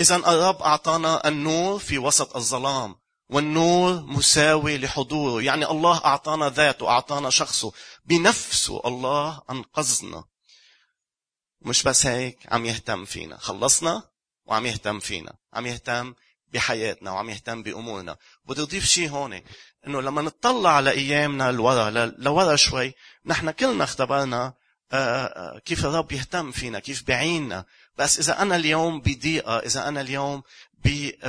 اذا 0.00 0.16
الرب 0.16 0.62
أعطانا 0.62 1.28
النور 1.28 1.78
في 1.78 1.98
وسط 1.98 2.36
الظلام 2.36 2.96
والنور 3.28 4.00
مساوي 4.00 4.78
لحضوره. 4.78 5.42
يعني 5.42 5.70
الله 5.70 6.04
أعطانا 6.04 6.48
ذاته 6.48 6.88
أعطانا 6.88 7.30
شخصه. 7.30 7.72
بنفسه 8.04 8.80
الله 8.84 9.42
أنقذنا. 9.50 10.24
مش 11.60 11.82
بس 11.82 12.06
هيك 12.06 12.38
عم 12.52 12.64
يهتم 12.66 13.04
فينا. 13.04 13.36
خلصنا 13.38 14.02
وعم 14.46 14.66
يهتم 14.66 15.00
فينا. 15.00 15.34
عم 15.52 15.66
يهتم 15.66 16.14
بحياتنا 16.52 17.10
وعم 17.10 17.30
يهتم 17.30 17.62
بأمورنا. 17.62 18.16
بدي 18.44 18.62
أضيف 18.62 18.84
شيء 18.84 19.08
هون 19.08 19.42
إنه 19.86 20.02
لما 20.02 20.22
نطلع 20.22 20.70
على 20.70 20.90
ايامنا 20.90 21.52
لورا 21.52 21.90
لورا 22.18 22.56
شوي 22.56 22.94
نحن 23.26 23.50
كلنا 23.50 23.84
اختبرنا 23.84 24.54
كيف 25.64 25.86
الرب 25.86 26.12
يهتم 26.12 26.50
فينا 26.50 26.78
كيف 26.78 27.02
بعيننا. 27.08 27.64
بس 27.98 28.18
إذا 28.18 28.42
أنا 28.42 28.56
اليوم 28.56 29.00
بضيقة 29.00 29.58
إذا 29.58 29.88
أنا 29.88 30.00
اليوم 30.00 30.42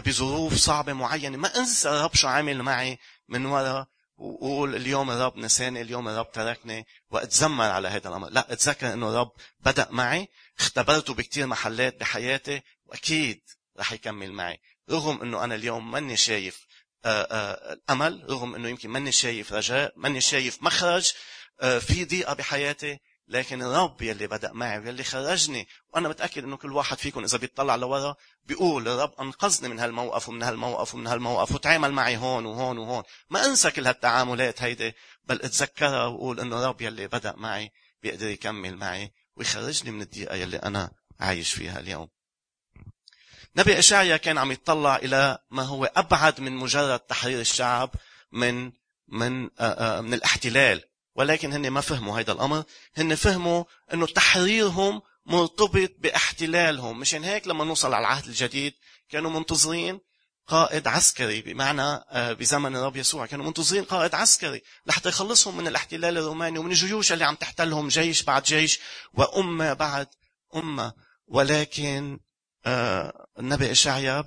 بظروف 0.06 0.54
صعبة 0.54 0.94
معينة 0.94 1.38
ما 1.38 1.58
أنسى 1.58 1.90
الرب 1.90 2.16
شو 2.16 2.28
عامل 2.28 2.64
معي 2.64 2.98
من 3.30 3.46
ورا 3.46 3.88
وقول 4.18 4.76
اليوم 4.76 5.12
الرب 5.12 5.38
نساني 5.38 5.82
اليوم 5.82 6.08
الرب 6.08 6.32
تركني 6.32 6.86
وأتذمر 7.12 7.66
على 7.66 7.88
هذا 7.88 8.10
الأمر. 8.10 8.30
لا 8.30 8.54
أتذكر 8.54 8.94
إنه 8.94 9.10
الرب 9.10 9.32
بدأ 9.60 9.88
معي 9.92 10.28
اختبرته 10.60 11.14
بكتير 11.14 11.48
محلات 11.48 12.00
بحياتي 12.00 12.62
وأكيد 12.86 13.42
رح 13.80 13.92
يكمل 13.92 14.32
معي. 14.32 14.60
رغم 14.90 15.22
إنه 15.22 15.44
أنا 15.44 15.56
اليوم 15.56 15.92
ماني 15.92 16.18
شايف 16.18 16.68
آه، 17.06 17.28
آه، 17.32 17.74
الأمل 17.74 18.26
رغم 18.30 18.56
إنه 18.56 18.70
يمكن 18.70 18.90
ماني 18.90 19.12
شايف 19.12 19.54
رجاء 19.54 19.94
ماني 19.96 20.22
شايف 20.22 20.64
مخرج 20.64 21.14
آه، 21.62 21.80
في 21.80 22.06
ضيقة 22.06 22.34
بحياتي 22.34 23.00
لكن 23.30 23.62
الرب 23.62 24.02
يلي 24.02 24.28
بدأ 24.28 24.54
معي 24.54 24.80
ويلي 24.80 25.04
خرجني 25.04 25.68
وأنا 25.94 26.10
متأكد 26.10 26.44
إنه 26.44 26.58
كل 26.58 26.74
واحد 26.74 26.98
فيكم 26.98 27.24
إذا 27.24 27.38
بيطلع 27.38 27.76
لورا 27.76 28.16
بيقول 28.44 28.88
الرب 28.88 29.14
أنقذني 29.22 29.70
من 29.70 29.80
هالموقف 29.80 30.30
ومن 30.30 30.44
هالموقف 30.44 30.94
ومن 30.94 31.08
هالموقف 31.08 31.52
وتعامل 31.52 31.92
معي 31.92 32.18
هون 32.18 32.46
وهون 32.46 32.78
وهون. 32.78 33.04
ما 33.30 33.46
أنسى 33.46 33.72
كل 33.72 33.88
هالتعاملات 33.88 34.62
هيدي 34.62 34.94
بل 35.24 35.36
أتذكرها 35.36 36.06
وأقول 36.06 36.40
إنه 36.40 36.60
الرب 36.60 36.82
يلي 36.82 37.08
بدأ 37.08 37.36
معي 37.38 37.72
بيقدر 38.04 38.28
يكمل 38.28 38.76
معي 38.76 39.12
ويخرجني 39.36 39.92
من 39.92 40.02
الضيقة 40.02 40.36
يلي 40.36 40.58
أنا 40.58 40.92
عايش 41.20 41.54
فيها 41.54 41.80
اليوم. 41.80 42.10
نبي 43.56 43.80
إشعيا 43.80 44.18
كان 44.18 44.38
عم 44.38 44.52
يطلع 44.52 44.96
إلى 44.96 45.38
ما 45.52 45.64
هو 45.64 45.86
أبعد 45.86 46.42
من 46.42 46.52
مجرد 46.52 47.00
تحرير 47.00 47.40
الشعب 47.40 47.92
من 48.32 48.72
من 49.08 49.44
آه، 49.44 49.50
آه، 49.60 50.02
من 50.02 50.14
الاحتلال. 50.14 50.89
ولكن 51.20 51.54
هن 51.54 51.70
ما 51.70 51.82
فهموا 51.82 52.20
هذا 52.20 52.32
الأمر. 52.32 52.64
هن 52.98 53.16
فهموا 53.16 53.64
أنه 53.94 54.06
تحريرهم 54.06 55.02
مرتبط 55.26 55.92
باحتلالهم. 55.98 57.00
مشان 57.00 57.24
هيك 57.24 57.48
لما 57.48 57.66
نوصل 57.66 57.94
على 57.94 58.02
العهد 58.02 58.26
الجديد 58.26 58.74
كانوا 59.10 59.32
منتظرين 59.32 60.00
قائد 60.48 60.88
عسكري 60.88 61.42
بمعنى 61.42 61.82
آه، 61.82 62.34
بزمن 62.34 62.76
الرب 62.76 62.96
يسوع. 62.96 63.26
كانوا 63.26 63.46
منتظرين 63.46 63.84
قائد 63.84 64.16
عسكري 64.16 64.62
لحتى 64.86 65.10
يخلصهم 65.10 65.58
من 65.58 65.68
الاحتلال 65.68 66.18
الروماني 66.18 66.60
ومن 66.60 66.72
الجيوش 66.72 67.12
اللي 67.12 67.26
عم 67.26 67.36
تحتلهم 67.36 67.88
جيش 67.88 68.24
بعد 68.24 68.44
جيش 68.44 68.80
وأمة 69.14 69.74
بعد 69.74 70.08
أمة. 70.56 70.94
ولكن 71.28 72.20
النبي 73.40 73.72
إشعيا 73.72 74.22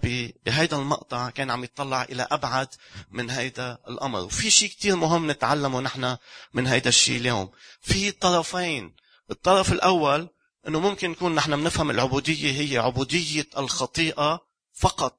بهيدا 0.47 0.77
المقطع 0.77 1.31
كان 1.31 1.51
عم 1.51 1.65
يطلع 1.65 2.03
إلى 2.03 2.27
أبعد 2.31 2.69
من 3.11 3.31
هيدا 3.31 3.79
الأمر. 3.89 4.21
وفي 4.21 4.51
شيء 4.51 4.69
كتير 4.69 4.97
مهم 4.97 5.31
نتعلمه 5.31 5.81
نحن 5.81 6.17
من 6.55 6.67
هيدا 6.67 6.89
الشيء 6.89 7.17
اليوم. 7.17 7.51
في 7.81 8.11
طرفين. 8.11 8.95
الطرف 9.31 9.73
الأول 9.73 10.29
أنه 10.69 10.81
ممكن 10.81 11.11
نكون 11.11 11.35
نحن 11.35 11.57
بنفهم 11.57 11.91
العبودية 11.91 12.61
هي 12.61 12.79
عبودية 12.79 13.47
الخطيئة 13.59 14.41
فقط 14.73 15.19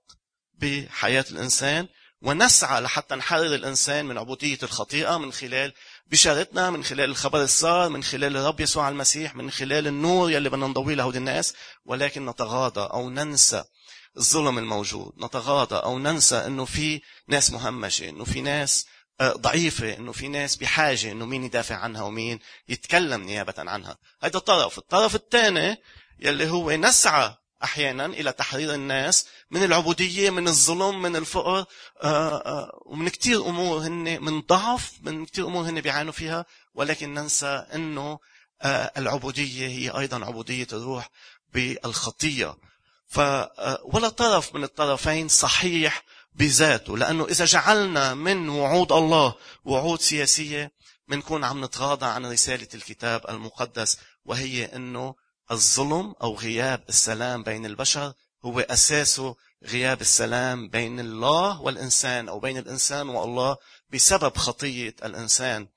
بحياة 0.54 1.26
الإنسان 1.32 1.88
ونسعى 2.22 2.82
لحتى 2.82 3.16
نحرر 3.16 3.56
الإنسان 3.56 4.06
من 4.06 4.18
عبودية 4.18 4.58
الخطيئة 4.64 5.18
من 5.18 5.34
خلال 5.34 5.74
بشارتنا 6.06 6.70
من 6.70 6.84
خلال 6.84 7.10
الخبر 7.10 7.42
السار 7.42 7.90
من 7.90 8.04
خلال 8.04 8.38
الرب 8.38 8.60
يسوع 8.60 8.90
المسيح 8.90 9.36
من 9.36 9.52
خلال 9.52 9.88
النور 9.88 10.32
يلي 10.32 10.50
بدنا 10.50 10.68
نضوي 10.68 10.96
لهود 10.96 11.16
الناس 11.16 11.54
ولكن 11.86 12.26
نتغاضى 12.26 12.82
أو 12.82 13.10
ننسى 13.10 13.64
الظلم 14.18 14.58
الموجود. 14.58 15.14
نتغاضى 15.24 15.76
أو 15.76 16.00
ننسى 16.00 16.36
إنه 16.36 16.66
في 16.66 17.02
ناس 17.28 17.52
مهمشة 17.52 18.10
إنه 18.10 18.24
في 18.24 18.42
ناس 18.42 18.86
آه، 19.22 19.34
ضعيفة 19.34 19.98
إنه 19.98 20.12
في 20.12 20.28
ناس 20.28 20.56
بحاجة 20.56 21.12
إنه 21.12 21.26
مين 21.26 21.44
يدافع 21.44 21.76
عنها 21.76 22.04
ومين 22.04 22.40
يتكلم 22.70 23.22
نيابة 23.24 23.54
عنها. 23.58 23.98
هذا 24.22 24.38
الطرف. 24.38 24.78
الطرف 24.78 25.16
الثاني 25.16 25.78
يلي 26.20 26.50
هو 26.50 26.72
نسعى 26.72 27.36
أحيانا 27.64 28.06
إلى 28.06 28.32
تحرير 28.32 28.74
الناس 28.74 29.26
من 29.52 29.64
العبودية 29.64 30.30
من 30.30 30.48
الظلم 30.48 31.02
من 31.02 31.16
الفقر 31.16 31.60
آه، 31.60 31.66
آه، 32.04 32.82
ومن 32.86 33.10
كثير 33.10 33.46
أمور 33.48 33.78
هن 33.78 34.24
من 34.24 34.42
ضعف 34.42 34.92
من 35.02 35.26
كثير 35.26 35.48
أمور 35.48 35.70
هن 35.70 35.82
بيعانوا 35.82 36.14
فيها 36.14 36.46
ولكن 36.74 37.14
ننسى 37.14 37.66
إنه 37.76 38.20
آه، 38.62 38.92
العبودية 38.98 39.68
هي 39.68 40.00
أيضا 40.00 40.26
عبودية 40.26 40.68
الروح 40.74 41.10
بالخطية. 41.54 42.56
ف 43.08 43.20
ولا 43.84 44.10
طرف 44.10 44.56
من 44.56 44.64
الطرفين 44.64 45.28
صحيح 45.28 46.04
بذاته 46.36 46.98
لأنه 46.98 47.26
إذا 47.26 47.46
جعلنا 47.46 48.14
من 48.14 48.50
وعود 48.50 48.92
الله 48.92 49.36
وعود 49.66 50.02
سياسية 50.02 50.72
بنكون 51.08 51.44
عم 51.44 51.66
نتغاضى 51.66 52.06
عن 52.06 52.26
رسالة 52.26 52.68
الكتاب 52.74 53.22
المقدس 53.30 53.98
وهي 54.26 54.66
إنه 54.66 55.16
الظلم 55.52 56.16
أو 56.22 56.36
غياب 56.36 56.84
السلام 56.90 57.44
بين 57.44 57.66
البشر 57.66 58.14
هو 58.46 58.60
اساسه 58.60 59.36
غياب 59.64 60.02
السلام 60.02 60.70
بين 60.70 61.00
الله 61.00 61.62
والإنسان 61.62 62.30
أو 62.30 62.40
بين 62.40 62.58
الإنسان 62.58 63.10
والله 63.10 63.58
بسبب 63.90 64.38
خطية 64.38 64.96
الإنسان. 65.04 65.68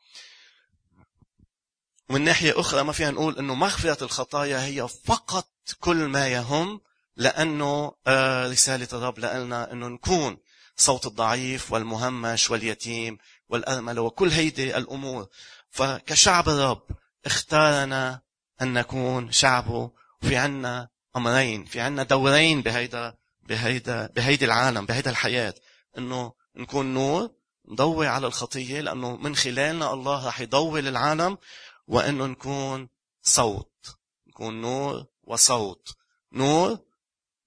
ومن 2.08 2.24
ناحية 2.24 2.60
أخرى 2.60 2.82
ما 2.82 2.92
فينا 2.92 3.10
نقول 3.10 3.38
إنه 3.38 3.54
مغفرة 3.54 4.04
الخطايا 4.04 4.64
هي 4.64 4.88
فقط 5.04 5.48
كل 5.80 5.96
ما 5.96 6.28
يهم 6.28 6.80
لأنه 7.16 7.92
آه، 8.06 8.48
رسالة 8.48 8.88
الرب 8.92 9.18
لنا 9.18 9.72
إنه 9.72 9.88
نكون 9.88 10.38
صوت 10.76 11.06
الضعيف 11.06 11.72
والمهمش 11.72 12.50
واليتيم 12.50 13.18
والارمله 13.48 14.02
وكل 14.02 14.28
هيدي 14.28 14.76
الأمور 14.76 15.28
فكشعب 15.70 16.48
الرب 16.48 16.82
اختارنا 17.26 18.20
أن 18.62 18.72
نكون 18.72 19.32
شعبه 19.32 19.90
وفي 20.22 20.36
عنا 20.36 20.88
أمرين 21.16 21.64
في 21.64 21.80
عنا 21.80 22.02
دورين 22.02 22.62
بهيدا 22.62 23.14
بهيدا 23.48 24.06
بهيدي 24.16 24.44
العالم 24.44 24.86
بهيدا 24.86 25.10
الحياة. 25.10 25.54
إنه 25.98 26.32
نكون 26.56 26.94
نور 26.94 27.30
نضوي 27.68 28.06
على 28.06 28.26
الخطية 28.26 28.80
لأنه 28.80 29.16
من 29.16 29.36
خلالنا 29.36 29.92
الله 29.92 30.28
رح 30.28 30.40
يضوي 30.40 30.80
للعالم 30.80 31.38
وإنه 31.86 32.26
نكون 32.26 32.88
صوت. 33.22 33.96
نكون 34.28 34.60
نور 34.60 35.06
وصوت. 35.22 35.96
نور 36.32 36.78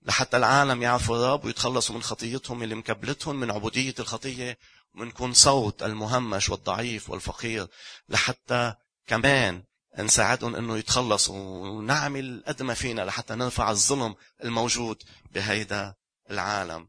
لحتى 0.01 0.37
العالم 0.37 0.81
يعرفوا 0.81 1.17
الرب 1.17 1.45
ويتخلصوا 1.45 1.95
من 1.95 2.03
خطيتهم 2.03 2.63
اللي 2.63 2.75
مكبلتهم 2.75 3.35
من 3.35 3.51
عبودية 3.51 3.95
الخطية. 3.99 4.57
ونكون 4.95 5.33
صوت 5.33 5.83
المهمش 5.83 6.49
والضعيف 6.49 7.09
والفقير 7.09 7.67
لحتى 8.09 8.73
كمان 9.07 9.63
نساعدهم 9.97 10.55
إنه 10.55 10.77
يتخلصوا 10.77 11.35
ونعمل 11.67 12.43
قد 12.47 12.61
ما 12.63 12.73
فينا 12.73 13.01
لحتى 13.01 13.35
نرفع 13.35 13.71
الظلم 13.71 14.15
الموجود 14.43 15.03
بهيدا 15.31 15.95
العالم. 16.31 16.87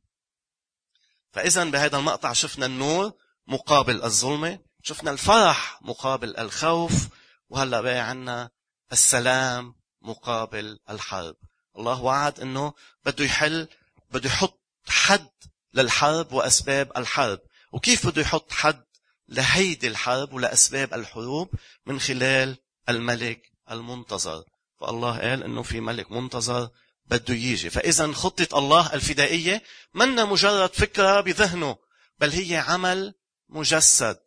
فاذا 1.33 1.65
بهذا 1.65 1.97
المقطع 1.99 2.33
شفنا 2.33 2.67
النور 2.67 3.13
مقابل 3.47 4.03
الظلمة 4.05 4.59
شفنا 4.83 5.11
الفرح 5.11 5.79
مقابل 5.83 6.37
الخوف 6.37 7.09
وهلأ 7.49 7.81
بقى 7.81 7.99
عنا 7.99 8.51
السلام 8.93 9.75
مقابل 10.03 10.79
الحرب. 10.91 11.37
الله 11.79 12.03
وعد 12.03 12.41
إنه 12.41 12.73
بده 13.05 13.25
يحل 13.25 13.69
بده 14.11 14.29
يحط 14.31 14.61
حد 14.87 15.31
للحرب 15.75 16.33
وأسباب 16.33 16.93
الحرب. 16.97 17.41
وكيف 17.73 18.07
بده 18.07 18.23
يحط 18.23 18.53
حد 18.53 18.85
لهيدي 19.29 19.89
الحرب 19.89 20.33
ولأسباب 20.33 20.95
الحروب؟ 20.95 21.55
من 21.87 22.01
خلال 22.01 22.57
الملك 22.91 23.43
المنتظر. 23.71 24.45
فالله 24.81 25.19
قال 25.19 25.43
إنه 25.43 25.63
في 25.63 25.81
ملك 25.81 26.13
منتظر 26.13 26.69
بده 27.07 27.35
يجي 27.35 27.71
فإذا 27.71 28.13
خطة 28.13 28.59
الله 28.59 28.95
الفدائية 28.95 29.63
منا 29.95 30.25
مجرد 30.25 30.75
فكرة 30.75 31.21
بذهنه 31.21 31.77
بل 32.19 32.31
هي 32.31 32.57
عمل 32.57 33.15
مجسد. 33.49 34.19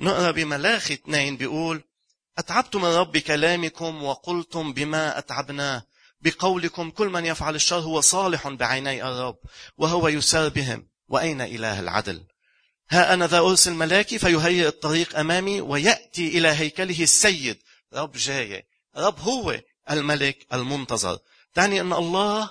نقرأ 0.00 0.30
بملاخي 0.30 0.94
اثنين 0.94 1.36
بيقول 1.36 1.82
أتعبت 2.38 2.76
من 2.76 2.84
رب 2.84 3.18
كلامكم 3.18 4.04
وقلتم 4.04 4.72
بما 4.72 5.18
أتعبناه. 5.18 5.82
بقولكم 6.20 6.90
كل 6.90 7.08
من 7.08 7.26
يفعل 7.26 7.54
الشر 7.54 7.78
هو 7.78 8.00
صالح 8.00 8.48
بعيني 8.48 9.08
الرب 9.08 9.38
وهو 9.76 10.08
يسار 10.08 10.48
بهم. 10.48 10.88
وأين 11.08 11.40
إله 11.40 11.80
العدل؟ 11.80 12.24
ها 12.90 13.14
أنا 13.14 13.26
ذا 13.26 13.38
أرسل 13.38 13.72
ملاكي 13.72 14.18
فيهيئ 14.18 14.68
الطريق 14.68 15.18
أمامي 15.18 15.60
ويأتي 15.60 16.38
إلى 16.38 16.48
هيكله 16.48 17.02
السيد. 17.02 17.58
رب 17.94 18.12
جاي. 18.12 18.66
رب 18.96 19.20
هو 19.20 19.60
الملك 19.90 20.46
المنتظر. 20.52 21.18
تعني 21.54 21.80
أن 21.80 21.92
الله 21.92 22.50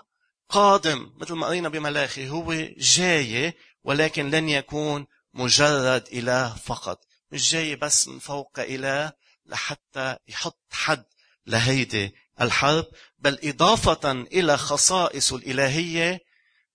قادم 0.49 1.13
مثل 1.17 1.33
ما 1.33 1.47
قرينا 1.47 1.69
بملاخي 1.69 2.29
هو 2.29 2.53
جاي 2.77 3.53
ولكن 3.83 4.29
لن 4.29 4.49
يكون 4.49 5.07
مجرد 5.33 6.07
إله 6.13 6.55
فقط. 6.55 6.99
مش 7.31 7.51
جاي 7.51 7.75
بس 7.75 8.07
من 8.07 8.19
فوق 8.19 8.59
إله 8.59 9.11
لحتى 9.45 10.17
يحط 10.27 10.59
حد 10.71 11.05
لهيدي 11.47 12.15
الحرب 12.41 12.85
بل 13.19 13.39
إضافة 13.43 14.11
إلى 14.11 14.57
خصائص 14.57 15.33
الإلهية 15.33 16.19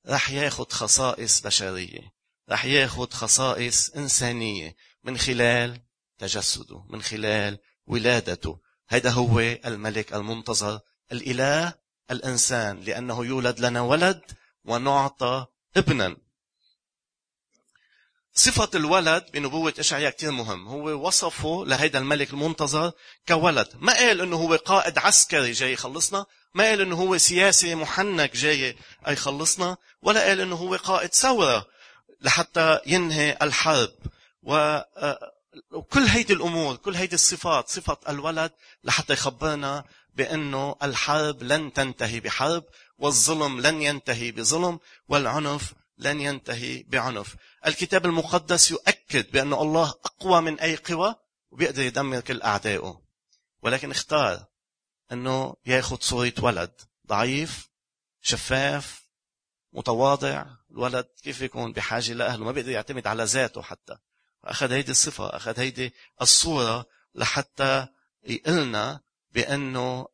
رح 0.06 0.30
ياخد 0.30 0.72
خصائص 0.72 1.40
بشرية 1.40 2.12
رح 2.50 2.64
ياخد 2.64 3.12
خصائص 3.12 3.90
إنسانية 3.90 4.76
من 5.04 5.18
خلال 5.18 5.80
تجسده 6.18 6.84
من 6.88 7.02
خلال 7.02 7.58
ولادته 7.88 8.58
هذا 8.88 9.10
هو 9.10 9.40
الملك 9.40 10.14
المنتظر. 10.14 10.80
الإله 11.12 11.72
الإنسان 12.10 12.80
لأنه 12.80 13.26
يولد 13.26 13.60
لنا 13.60 13.80
ولد 13.80 14.20
ونعطى 14.64 15.46
ابنا. 15.76 16.16
صفة 18.34 18.70
الولد 18.74 19.24
بنبوة 19.32 19.74
إشعياء 19.78 20.10
كتير 20.10 20.30
مهم. 20.30 20.68
هو 20.68 21.06
وصفه 21.06 21.64
لهيدا 21.66 21.98
الملك 21.98 22.32
المنتظر 22.32 22.92
كولد. 23.28 23.68
ما 23.74 23.92
قال 23.92 24.20
إنه 24.20 24.36
هو 24.36 24.54
قائد 24.54 24.98
عسكري 24.98 25.52
جاي 25.52 25.72
يخلصنا. 25.72 26.26
ما 26.54 26.64
قال 26.64 26.80
إنه 26.80 26.96
هو 26.96 27.18
سياسي 27.18 27.74
محنك 27.74 28.36
جاي 28.36 28.76
يخلصنا. 29.08 29.76
ولا 30.02 30.28
قال 30.28 30.40
إنه 30.40 30.56
هو 30.56 30.76
قائد 30.76 31.14
ثورة 31.14 31.66
لحتى 32.20 32.80
ينهي 32.86 33.38
الحرب. 33.42 33.92
و 34.42 34.80
وكل 35.70 36.02
هيدي 36.02 36.32
الأمور 36.32 36.76
كل 36.76 36.94
هيدي 36.94 37.14
الصفات 37.14 37.68
صفة 37.68 37.98
الولد 38.08 38.52
لحتى 38.84 39.12
يخبرنا 39.12 39.84
بأنه 40.14 40.76
الحرب 40.82 41.42
لن 41.42 41.72
تنتهي 41.72 42.20
بحرب 42.20 42.64
والظلم 42.98 43.60
لن 43.60 43.82
ينتهي 43.82 44.32
بظلم 44.32 44.80
والعنف 45.08 45.74
لن 45.98 46.20
ينتهي 46.20 46.82
بعنف. 46.82 47.36
الكتاب 47.66 48.06
المقدس 48.06 48.70
يؤكد 48.70 49.30
بأن 49.30 49.52
الله 49.52 49.94
أقوى 50.04 50.40
من 50.40 50.60
أي 50.60 50.76
قوى 50.76 51.14
وبيقدر 51.50 51.82
يدمر 51.82 52.20
كل 52.20 52.42
أعدائه. 52.42 53.00
ولكن 53.62 53.90
اختار 53.90 54.44
أنه 55.12 55.54
يأخذ 55.66 55.96
صورة 56.00 56.32
ولد. 56.42 56.80
ضعيف 57.06 57.68
شفاف 58.22 59.02
متواضع. 59.72 60.46
الولد 60.70 61.06
كيف 61.22 61.40
يكون 61.40 61.72
بحاجة 61.72 62.12
لأهله؟ 62.12 62.44
ما 62.44 62.52
بيقدر 62.52 62.70
يعتمد 62.70 63.06
على 63.06 63.24
ذاته 63.24 63.62
حتى. 63.62 63.96
أخذ 64.44 64.72
هيدي 64.72 64.90
الصفة 64.90 65.36
أخذ 65.36 65.60
هيدي 65.60 65.94
الصورة 66.22 66.86
لحتى 67.14 67.86
يقلنا 68.24 69.00
بأنه 69.32 70.08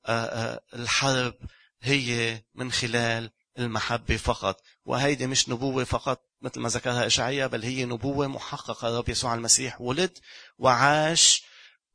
الحرب 0.75 1.35
هي 1.83 2.43
من 2.55 2.73
خلال 2.73 3.31
المحبة 3.59 4.17
فقط. 4.17 4.61
وهيدي 4.85 5.27
مش 5.27 5.49
نبوة 5.49 5.85
فقط 5.85 6.21
مثل 6.43 6.61
ما 6.61 6.69
ذكرها 6.69 7.07
إشعياء 7.07 7.49
بل 7.49 7.63
هي 7.63 7.85
نبوة 7.85 8.27
محققة. 8.27 8.89
الرب 8.89 9.09
يسوع 9.09 9.35
المسيح 9.35 9.81
ولد 9.81 10.19
وعاش 10.59 11.45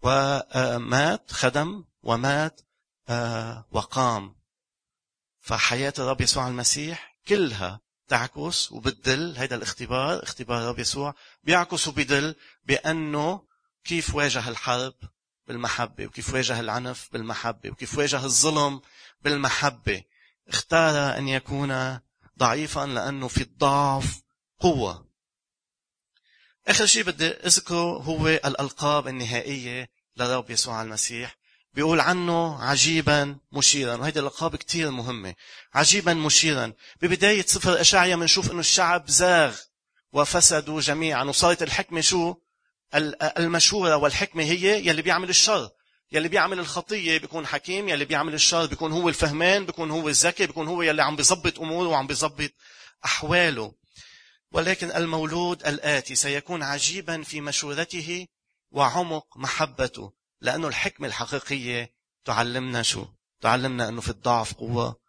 ومات 0.01 1.31
خدم 1.31 1.83
ومات 2.03 2.61
وقام. 3.71 4.35
فحياة 5.39 5.93
الرب 5.99 6.21
يسوع 6.21 6.47
المسيح 6.47 7.17
كلها 7.27 7.81
تعكس 8.09 8.71
وبتدل 8.71 9.37
هذا 9.37 9.55
الاختبار 9.55 10.23
اختبار 10.23 10.61
الرب 10.61 10.79
يسوع 10.79 11.15
بيعكس 11.43 11.87
وبيدل 11.87 12.35
بأنه 12.65 13.43
كيف 13.83 14.15
واجه 14.15 14.49
الحرب 14.49 14.93
بالمحبة 15.47 16.05
وكيف 16.05 16.33
واجه 16.33 16.59
العنف 16.59 17.09
بالمحبة 17.13 17.69
وكيف 17.69 17.97
واجه 17.97 18.25
الظلم 18.25 18.81
بالمحبة. 19.21 20.03
اختار 20.47 21.17
أن 21.17 21.27
يكون 21.27 21.99
ضعيفا 22.39 22.85
لأنه 22.85 23.27
في 23.27 23.41
الضعف 23.41 24.21
قوة. 24.59 25.09
آخر 26.67 26.85
شيء 26.85 27.03
بدي 27.03 27.27
أذكره 27.27 27.97
هو 27.97 28.27
الألقاب 28.27 29.07
النهائية 29.07 29.89
لرب 30.15 30.49
يسوع 30.49 30.81
المسيح. 30.81 31.37
بيقول 31.73 31.99
عنه 31.99 32.63
عجيبا 32.63 33.38
مشيرا 33.51 33.95
وهيدي 33.95 34.19
الألقاب 34.19 34.55
كتير 34.55 34.91
مهمة. 34.91 35.36
عجيبا 35.73 36.13
مشيرا. 36.13 36.73
ببداية 37.01 37.45
سفر 37.45 37.82
أشعيا 37.82 38.15
بنشوف 38.15 38.51
أنه 38.51 38.60
الشعب 38.60 39.10
زاغ 39.10 39.58
وفسدوا 40.13 40.82
جميعا. 40.82 41.23
وصارت 41.23 41.63
الحكمة 41.63 42.01
شو؟ 42.01 42.36
المشهورة 43.38 43.95
والحكمة 43.95 44.43
هي 44.43 44.88
يلي 44.88 45.01
بيعمل 45.01 45.29
الشر. 45.29 45.69
يلي 46.12 46.27
بيعمل 46.27 46.60
الخطية 46.60 47.17
بيكون 47.17 47.47
حكيم 47.47 47.89
يلي 47.89 48.05
بيعمل 48.05 48.34
الشر 48.34 48.65
بيكون 48.65 48.91
هو 48.91 49.10
الفهمان 49.10 49.65
بيكون 49.65 49.91
هو 49.91 50.10
الذكي 50.10 50.47
بيكون 50.47 50.67
هو 50.67 50.82
يلي 50.82 51.03
عم 51.03 51.15
بيظبط 51.15 51.60
أموره 51.60 51.88
وعم 51.88 52.08
بيظبط 52.08 52.51
أحواله. 53.05 53.73
ولكن 54.51 54.91
المولود 54.91 55.67
الآتي 55.67 56.15
سيكون 56.15 56.63
عجيبا 56.63 57.23
في 57.23 57.41
مشورته 57.41 58.27
وعمق 58.71 59.38
محبته. 59.38 60.18
لأنه 60.41 60.67
الحكمة 60.67 61.08
الحقيقية 61.08 61.93
تعلمنا 62.25 62.82
شو؟ 62.82 63.06
تعلمنا 63.41 63.89
أنه 63.89 64.02
في 64.02 64.10
الضعف 64.10 64.54
قوة 64.54 64.99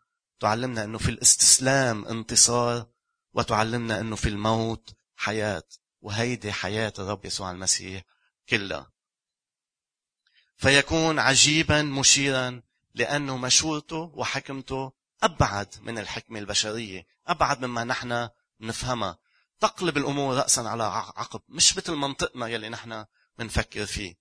تعلمنا 0.40 0.84
أنه 0.84 0.98
في 0.98 1.08
الاستسلام 1.08 2.04
انتصار 2.04 2.86
وتعلمنا 3.32 4.00
أنه 4.00 4.16
في 4.16 4.28
الموت 4.28 4.94
حياة. 5.16 5.62
وهيدي 6.00 6.52
حياة 6.52 6.92
الرب 6.98 7.24
يسوع 7.24 7.50
المسيح 7.50 8.02
كلها. 8.48 8.92
فيكون 10.56 11.18
عجيبا 11.18 11.82
مشيرا 11.82 12.62
لأنه 12.94 13.36
مشورته 13.36 13.96
وحكمته 14.14 14.92
أبعد 15.22 15.74
من 15.80 15.98
الحكمة 15.98 16.38
البشرية 16.38 17.06
أبعد 17.26 17.64
مما 17.64 17.84
نحن 17.84 18.28
نفهمها. 18.60 19.18
تقلب 19.60 19.96
الأمور 19.96 20.36
رأسا 20.36 20.60
على 20.60 20.82
عقب 21.16 21.40
مش 21.48 21.76
مثل 21.76 21.92
منطقنا 21.92 22.46
يلي 22.46 22.68
نحن 22.68 23.04
بنفكر 23.38 23.86
فيه. 23.86 24.19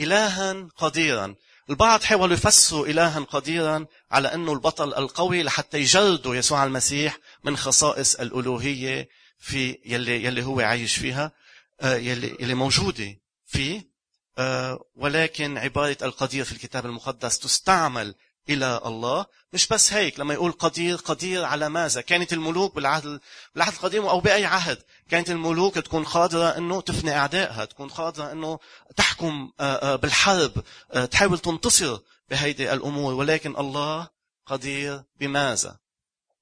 إلها 0.00 0.68
قديرا. 0.76 1.34
البعض 1.70 2.02
حاولوا 2.02 2.34
يفسروا 2.34 2.86
إلها 2.86 3.20
قديرا 3.20 3.86
على 4.10 4.34
أنه 4.34 4.52
البطل 4.52 4.94
القوي 4.94 5.42
لحتى 5.42 5.78
يجلدوا 5.78 6.34
يسوع 6.34 6.64
المسيح 6.64 7.18
من 7.44 7.56
خصائص 7.56 8.14
الألوهية 8.14 9.08
في 9.38 9.78
يلي, 9.84 10.24
يلي 10.24 10.42
هو 10.44 10.60
عايش 10.60 10.96
فيها 10.96 11.32
آه، 11.80 11.96
يلي, 11.96 12.36
يلي 12.40 12.54
موجودة 12.54 13.16
فيه. 13.46 13.92
آه، 14.38 14.84
ولكن 14.96 15.58
عبارة 15.58 15.96
القدير 16.02 16.44
في 16.44 16.52
الكتاب 16.52 16.86
المقدس 16.86 17.38
تستعمل 17.38 18.14
إلى 18.48 18.80
الله. 18.86 19.26
مش 19.52 19.68
بس 19.68 19.92
هيك 19.92 20.20
لما 20.20 20.34
يقول 20.34 20.52
قدير 20.52 20.96
قدير 20.96 21.44
على 21.44 21.68
ماذا؟ 21.68 22.00
كانت 22.00 22.32
الملوك 22.32 22.74
بالعهد 22.74 23.20
بالعهد 23.54 23.72
القديم 23.72 24.04
أو 24.04 24.20
بأي 24.20 24.44
عهد 24.44 24.78
كانت 25.10 25.30
الملوك 25.30 25.74
تكون 25.74 26.04
قادرة 26.04 26.48
أنه 26.58 26.80
تفني 26.80 27.16
أعدائها 27.16 27.64
تكون 27.64 27.88
قادرة 27.88 28.32
أنه 28.32 28.58
تحكم 28.96 29.52
آه، 29.60 29.74
آه، 29.74 29.96
بالحرب 29.96 30.64
تحاول 31.10 31.38
تنتصر 31.38 31.98
بهيدي 32.30 32.72
الأمور. 32.72 33.14
ولكن 33.14 33.56
الله 33.56 34.08
قدير 34.46 35.02
بماذا؟ 35.20 35.78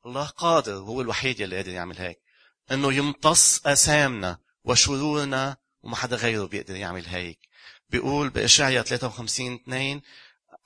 الله 0.06 0.26
قادر 0.26 0.72
هو 0.72 1.00
الوحيد 1.00 1.40
اللي 1.40 1.56
قادر 1.56 1.72
يعمل 1.72 1.98
هيك. 1.98 2.18
أنه 2.70 2.92
يمتص 2.92 3.66
أسامنا 3.66 4.38
وشرورنا 4.64 5.56
وما 5.82 5.96
حدا 5.96 6.16
غيره 6.16 6.44
بيقدر 6.44 6.76
يعمل 6.76 7.06
هيك. 7.06 7.38
بيقول 7.90 8.28
بإشعيا 8.28 8.82
53 8.82 9.54
2 9.54 10.00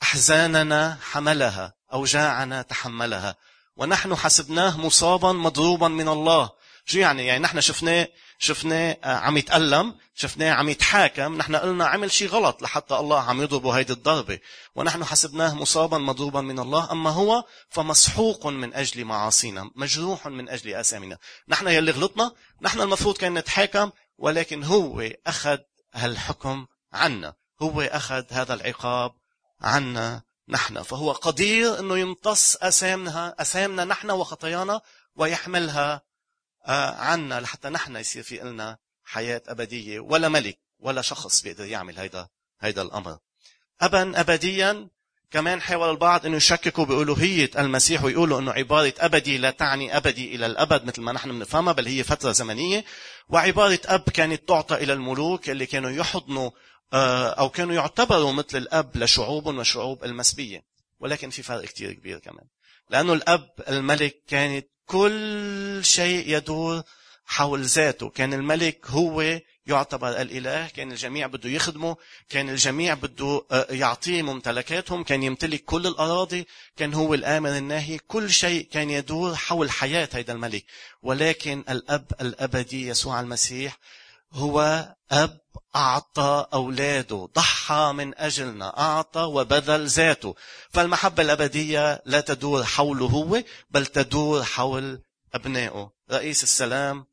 أحزاننا 0.05 0.99
حملها 1.03 1.75
أوجاعنا 1.93 2.62
تحملها. 2.62 3.37
ونحن 3.77 4.14
حسبناه 4.14 4.81
مصابا 4.81 5.33
مضروبا 5.33 5.88
من 5.88 6.09
الله. 6.09 6.51
شو 6.85 6.99
يعني؟ 6.99 7.27
يعني 7.27 7.43
نحن 7.43 7.61
شفناه 7.61 8.09
شفناه 8.38 8.97
آه، 9.05 9.17
عم 9.17 9.37
يتألم 9.37 9.95
شفناه 10.14 10.53
عم 10.53 10.69
يتحاكم 10.69 11.37
نحن 11.37 11.57
قلنا 11.57 11.87
عمل 11.87 12.11
شيء 12.11 12.29
غلط 12.29 12.62
لحتى 12.62 12.95
الله 12.95 13.21
عم 13.21 13.43
يضربه 13.43 13.71
هيدي 13.71 13.93
الضربة. 13.93 14.38
ونحن 14.75 15.05
حسبناه 15.05 15.55
مصابا 15.55 15.99
مضروبا 15.99 16.40
من 16.40 16.59
الله. 16.59 16.93
أما 16.93 17.11
هو 17.11 17.45
فمسحوق 17.69 18.47
من 18.47 18.75
أجل 18.75 19.05
معاصينا 19.05 19.71
مجروح 19.77 20.27
من 20.27 20.49
أجل 20.49 20.75
آثامنا. 20.75 21.19
نحن 21.49 21.69
يلي 21.69 21.90
غلطنا 21.90 22.33
نحن 22.62 22.81
المفروض 22.81 23.17
كان 23.17 23.35
نتحاكم 23.35 23.90
ولكن 24.19 24.64
هو 24.64 25.11
أخذ 25.27 25.59
هالحكم 25.95 26.67
عنا. 26.93 27.35
هو 27.62 27.81
أخذ 27.81 28.25
هذا 28.31 28.55
العقاب 28.55 29.24
عنا 29.64 30.22
نحن. 30.48 30.83
فهو 30.83 31.12
قدير 31.12 31.79
أنه 31.79 31.98
يمتص 31.98 32.57
أسامنا 32.57 33.35
أسامنا 33.40 33.85
نحن 33.85 34.11
وخطايانا 34.11 34.81
ويحملها 35.16 36.03
آه، 36.66 36.94
عنا 36.94 37.40
لحتى 37.40 37.68
نحن 37.68 37.96
يصير 37.96 38.22
في 38.22 38.42
إلنا 38.42 38.79
حياة 39.05 39.42
أبدية. 39.48 40.00
ولا 40.00 40.29
ملك 40.29 40.59
ولا 40.79 41.03
شخص 41.03 41.42
بيقدر 41.42 41.64
يعمل 41.64 41.98
هيدا 41.98 42.29
هيدا 42.61 42.83
الأمر. 42.83 43.18
أبا 43.81 44.20
أبديا 44.20 44.88
كمان 45.31 45.62
حاول 45.62 45.90
البعض 45.90 46.27
إنه 46.27 46.37
يشككوا 46.37 46.85
بألوهية 46.85 47.50
المسيح 47.59 48.05
ويقولوا 48.05 48.40
إنه 48.40 48.53
عبارة 48.53 48.94
أبدي 48.98 49.38
لا 49.38 49.50
تعني 49.50 49.96
أبدي 49.96 50.35
إلى 50.35 50.46
الأبد 50.46 50.85
مثل 50.85 51.03
ما 51.03 51.12
نحن 51.12 51.31
بنفهمها 51.31 51.72
بل 51.72 51.87
هي 51.87 52.05
فترة 52.05 52.33
زمنية. 52.33 52.85
وعبارة 53.29 53.81
أب 53.85 54.00
كانت 54.00 54.48
تعطى 54.48 54.74
إلى 54.74 54.92
الملوك 54.92 55.50
اللي 55.50 55.66
كانوا 55.66 55.90
يحضنوا 55.90 56.50
أو 57.39 57.49
كانوا 57.49 57.75
يعتبروا 57.75 58.33
مثل 58.33 58.59
الأب 58.59 58.97
لشعوب 58.97 59.47
وشعوب 59.47 60.05
المسبية 60.05 60.63
ولكن 61.01 61.31
في 61.31 61.43
فرق 61.43 61.65
كتير 61.65 61.93
كبير 61.93 62.19
كمان. 62.19 62.45
لأنه 62.91 63.13
الأب 63.13 63.51
الملك 63.69 64.17
كانت 64.29 64.67
كل 64.87 65.81
شيء 65.83 66.37
يدور 66.37 66.83
حول 67.27 67.63
ذاته. 67.63 68.09
كان 68.09 68.35
الملك 68.35 68.87
هو 68.87 69.41
يعتبر 69.67 70.21
الإله. 70.21 70.69
كان 70.69 70.93
الجميع 70.93 71.27
بده 71.27 71.51
يخدمه. 71.51 71.97
كان 72.29 72.49
الجميع 72.49 72.95
بده 72.95 73.45
آه، 73.51 73.67
يعطيه 73.71 74.23
ممتلكاتهم. 74.23 75.05
كان 75.05 75.23
يمتلك 75.23 75.65
كل 75.65 75.87
الأراضي. 75.87 76.47
كان 76.77 76.95
هو 76.95 77.15
الآمر 77.15 77.57
الناهي. 77.57 77.99
كل 77.99 78.31
شيء 78.31 78.69
كان 78.73 78.91
يدور 78.91 79.35
حول 79.35 79.71
حياة 79.71 80.09
هذا 80.13 80.33
الملك. 80.33 80.65
ولكن 81.03 81.65
الأب 81.69 82.13
الأبدي 82.21 82.89
يسوع 82.89 83.21
المسيح 83.21 83.79
هو 84.35 84.88
أب 85.11 85.40
أعطى 85.77 86.47
أولاده 86.53 87.29
ضحى 87.35 87.92
من 87.94 88.18
أجلنا 88.18 88.81
أعطى 88.81 89.20
وبذل 89.20 89.87
ذاته. 89.87 90.35
فالمحبة 90.70 91.23
الأبدية 91.23 92.03
لا 92.07 92.20
تدور 92.20 92.64
حوله 92.64 93.07
هو 93.07 93.42
بل 93.70 93.87
تدور 93.87 94.44
حول 94.44 95.03
أبنائه. 95.35 95.92
رئيس 96.11 96.42
السلام 96.42 97.07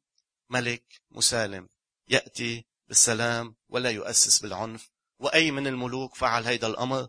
ملك 0.50 0.84
مسالم. 1.12 1.70
يأتي 2.08 2.66
بالسلام 2.88 3.56
ولا 3.70 3.90
يؤسس 3.90 4.40
بالعنف. 4.40 4.90
وأي 5.20 5.52
من 5.52 5.68
الملوك 5.68 6.16
فعل 6.16 6.44
هذا 6.46 6.68
الأمر؟ 6.68 7.08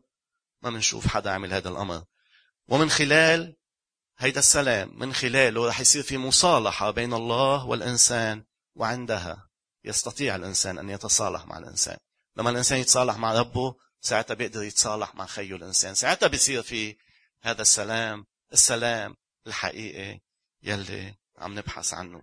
ما 0.63 0.71
منشوف 0.71 1.07
حدا 1.07 1.31
عمل 1.31 1.53
هذا 1.53 1.69
الأمر. 1.69 2.05
ومن 2.69 2.91
خلال 2.91 3.57
هيدا 4.19 4.39
السلام 4.39 4.99
من 4.99 5.15
خلاله 5.15 5.69
رح 5.69 5.81
يصير 5.81 6.03
في 6.03 6.19
مصالحة 6.19 6.91
بين 6.91 7.15
الله 7.15 7.67
والإنسان 7.67 8.45
وعندها. 8.75 9.52
يستطيع 9.85 10.37
الإنسان 10.37 10.79
أن 10.79 10.91
يتصالح 10.91 11.47
مع 11.47 11.59
الإنسان. 11.59 11.97
لما 12.37 12.51
الإنسان 12.51 12.79
يتصالح 12.79 13.17
مع 13.17 13.35
ربه 13.35 13.77
ساعتها 14.01 14.35
بيقدر 14.35 14.63
يتصالح 14.63 15.15
مع 15.15 15.27
خيه 15.27 15.57
الإنسان. 15.57 15.95
ساعتها 15.95 16.27
بيصير 16.27 16.63
في 16.63 16.97
هذا 17.43 17.63
السلام 17.63 18.27
السلام 18.53 19.17
الحقيقي 19.47 20.21
يلي 20.63 21.15
عم 21.39 21.59
نبحث 21.59 21.95
عنه. 21.95 22.23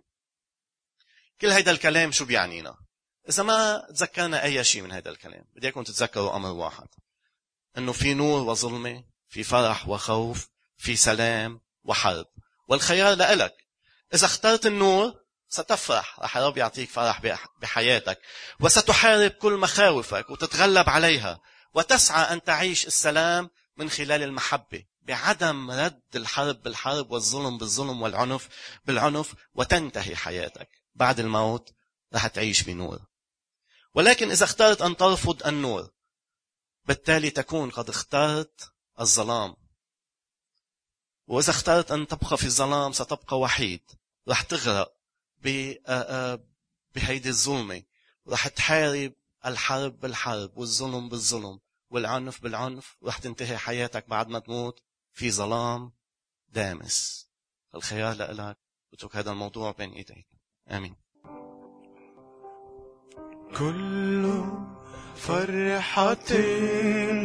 كل 1.41 1.47
هيدا 1.47 1.71
الكلام 1.71 2.11
شو 2.11 2.25
بيعنينا؟ 2.25 2.77
إذا 3.29 3.43
ما 3.43 3.87
تذكرنا 3.89 4.43
أي 4.43 4.63
شيء 4.63 4.81
من 4.81 4.91
هذا 4.91 5.09
الكلام 5.09 5.45
بدي 5.55 5.67
أياكم 5.67 5.83
تتذكروا 5.83 6.35
أمر 6.35 6.49
واحد. 6.49 6.87
أنه 7.77 7.91
في 7.91 8.13
نور 8.13 8.41
وظلمة 8.41 9.03
في 9.27 9.43
فرح 9.43 9.87
وخوف 9.87 10.49
في 10.77 10.95
سلام 10.95 11.61
وحرب. 11.83 12.25
والخيار 12.67 13.15
لإلك. 13.15 13.65
إذا 14.13 14.25
اخترت 14.25 14.65
النور 14.65 15.23
ستفرح 15.49 16.19
رح 16.19 16.37
الرب 16.37 16.57
يعطيك 16.57 16.89
فرح 16.89 17.21
بحياتك. 17.61 18.21
وستحارب 18.59 19.31
كل 19.31 19.53
مخاوفك 19.53 20.29
وتتغلب 20.29 20.89
عليها. 20.89 21.39
وتسعى 21.73 22.33
أن 22.33 22.43
تعيش 22.43 22.87
السلام 22.87 23.49
من 23.77 23.89
خلال 23.89 24.23
المحبة. 24.23 24.85
بعدم 25.01 25.71
رد 25.71 26.01
الحرب 26.15 26.61
بالحرب 26.61 27.11
والظلم 27.11 27.57
بالظلم 27.57 28.01
والعنف 28.01 28.49
بالعنف 28.85 29.33
وتنتهي 29.55 30.15
حياتك. 30.15 30.69
بعد 30.95 31.19
الموت 31.19 31.73
رح 32.13 32.27
تعيش 32.27 32.61
بنور. 32.61 32.99
ولكن 33.93 34.31
إذا 34.31 34.43
اخترت 34.43 34.81
أن 34.81 34.97
ترفض 34.97 35.47
النور 35.47 35.89
بالتالي 36.85 37.29
تكون 37.29 37.69
قد 37.69 37.89
اخترت 37.89 38.71
الظلام. 38.99 39.55
وإذا 41.27 41.49
اخترت 41.49 41.91
أن 41.91 42.07
تبقى 42.07 42.37
في 42.37 42.45
الظلام 42.45 42.93
ستبقى 42.93 43.39
وحيد. 43.39 43.81
رح 44.29 44.41
تغرق. 44.41 44.98
بهيدي 46.95 47.29
الظلمة 47.29 47.81
رح 48.27 48.47
تحارب 48.47 49.13
الحرب 49.45 49.99
بالحرب 49.99 50.57
والظلم 50.57 51.09
بالظلم 51.09 51.59
والعنف 51.89 52.41
بالعنف. 52.43 52.97
رح 53.03 53.17
تنتهي 53.17 53.57
حياتك 53.57 54.09
بعد 54.09 54.27
ما 54.27 54.39
تموت 54.39 54.83
في 55.13 55.31
ظلام 55.31 55.91
دامس. 56.49 57.27
الخيار 57.75 58.15
لك. 58.15 58.57
اترك 58.93 59.15
هذا 59.15 59.31
الموضوع 59.31 59.71
بين 59.71 59.91
ايديك 59.91 60.27
آمين. 60.71 60.95
كل 63.57 64.43
فرحة 65.15 66.31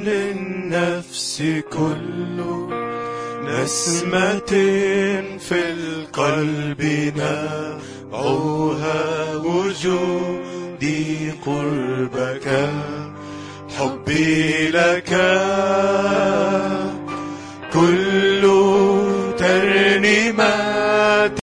للنفس 0.09 1.43
كل 1.73 2.45
نسمة 3.45 4.53
في 5.39 5.73
القلب 5.73 6.81
عوها 8.15 9.35
وجودي 9.37 11.31
قربك 11.47 12.71
حبي 13.79 14.69
لك. 14.69 15.11
كل 17.73 18.43
ترنيمه 19.39 20.64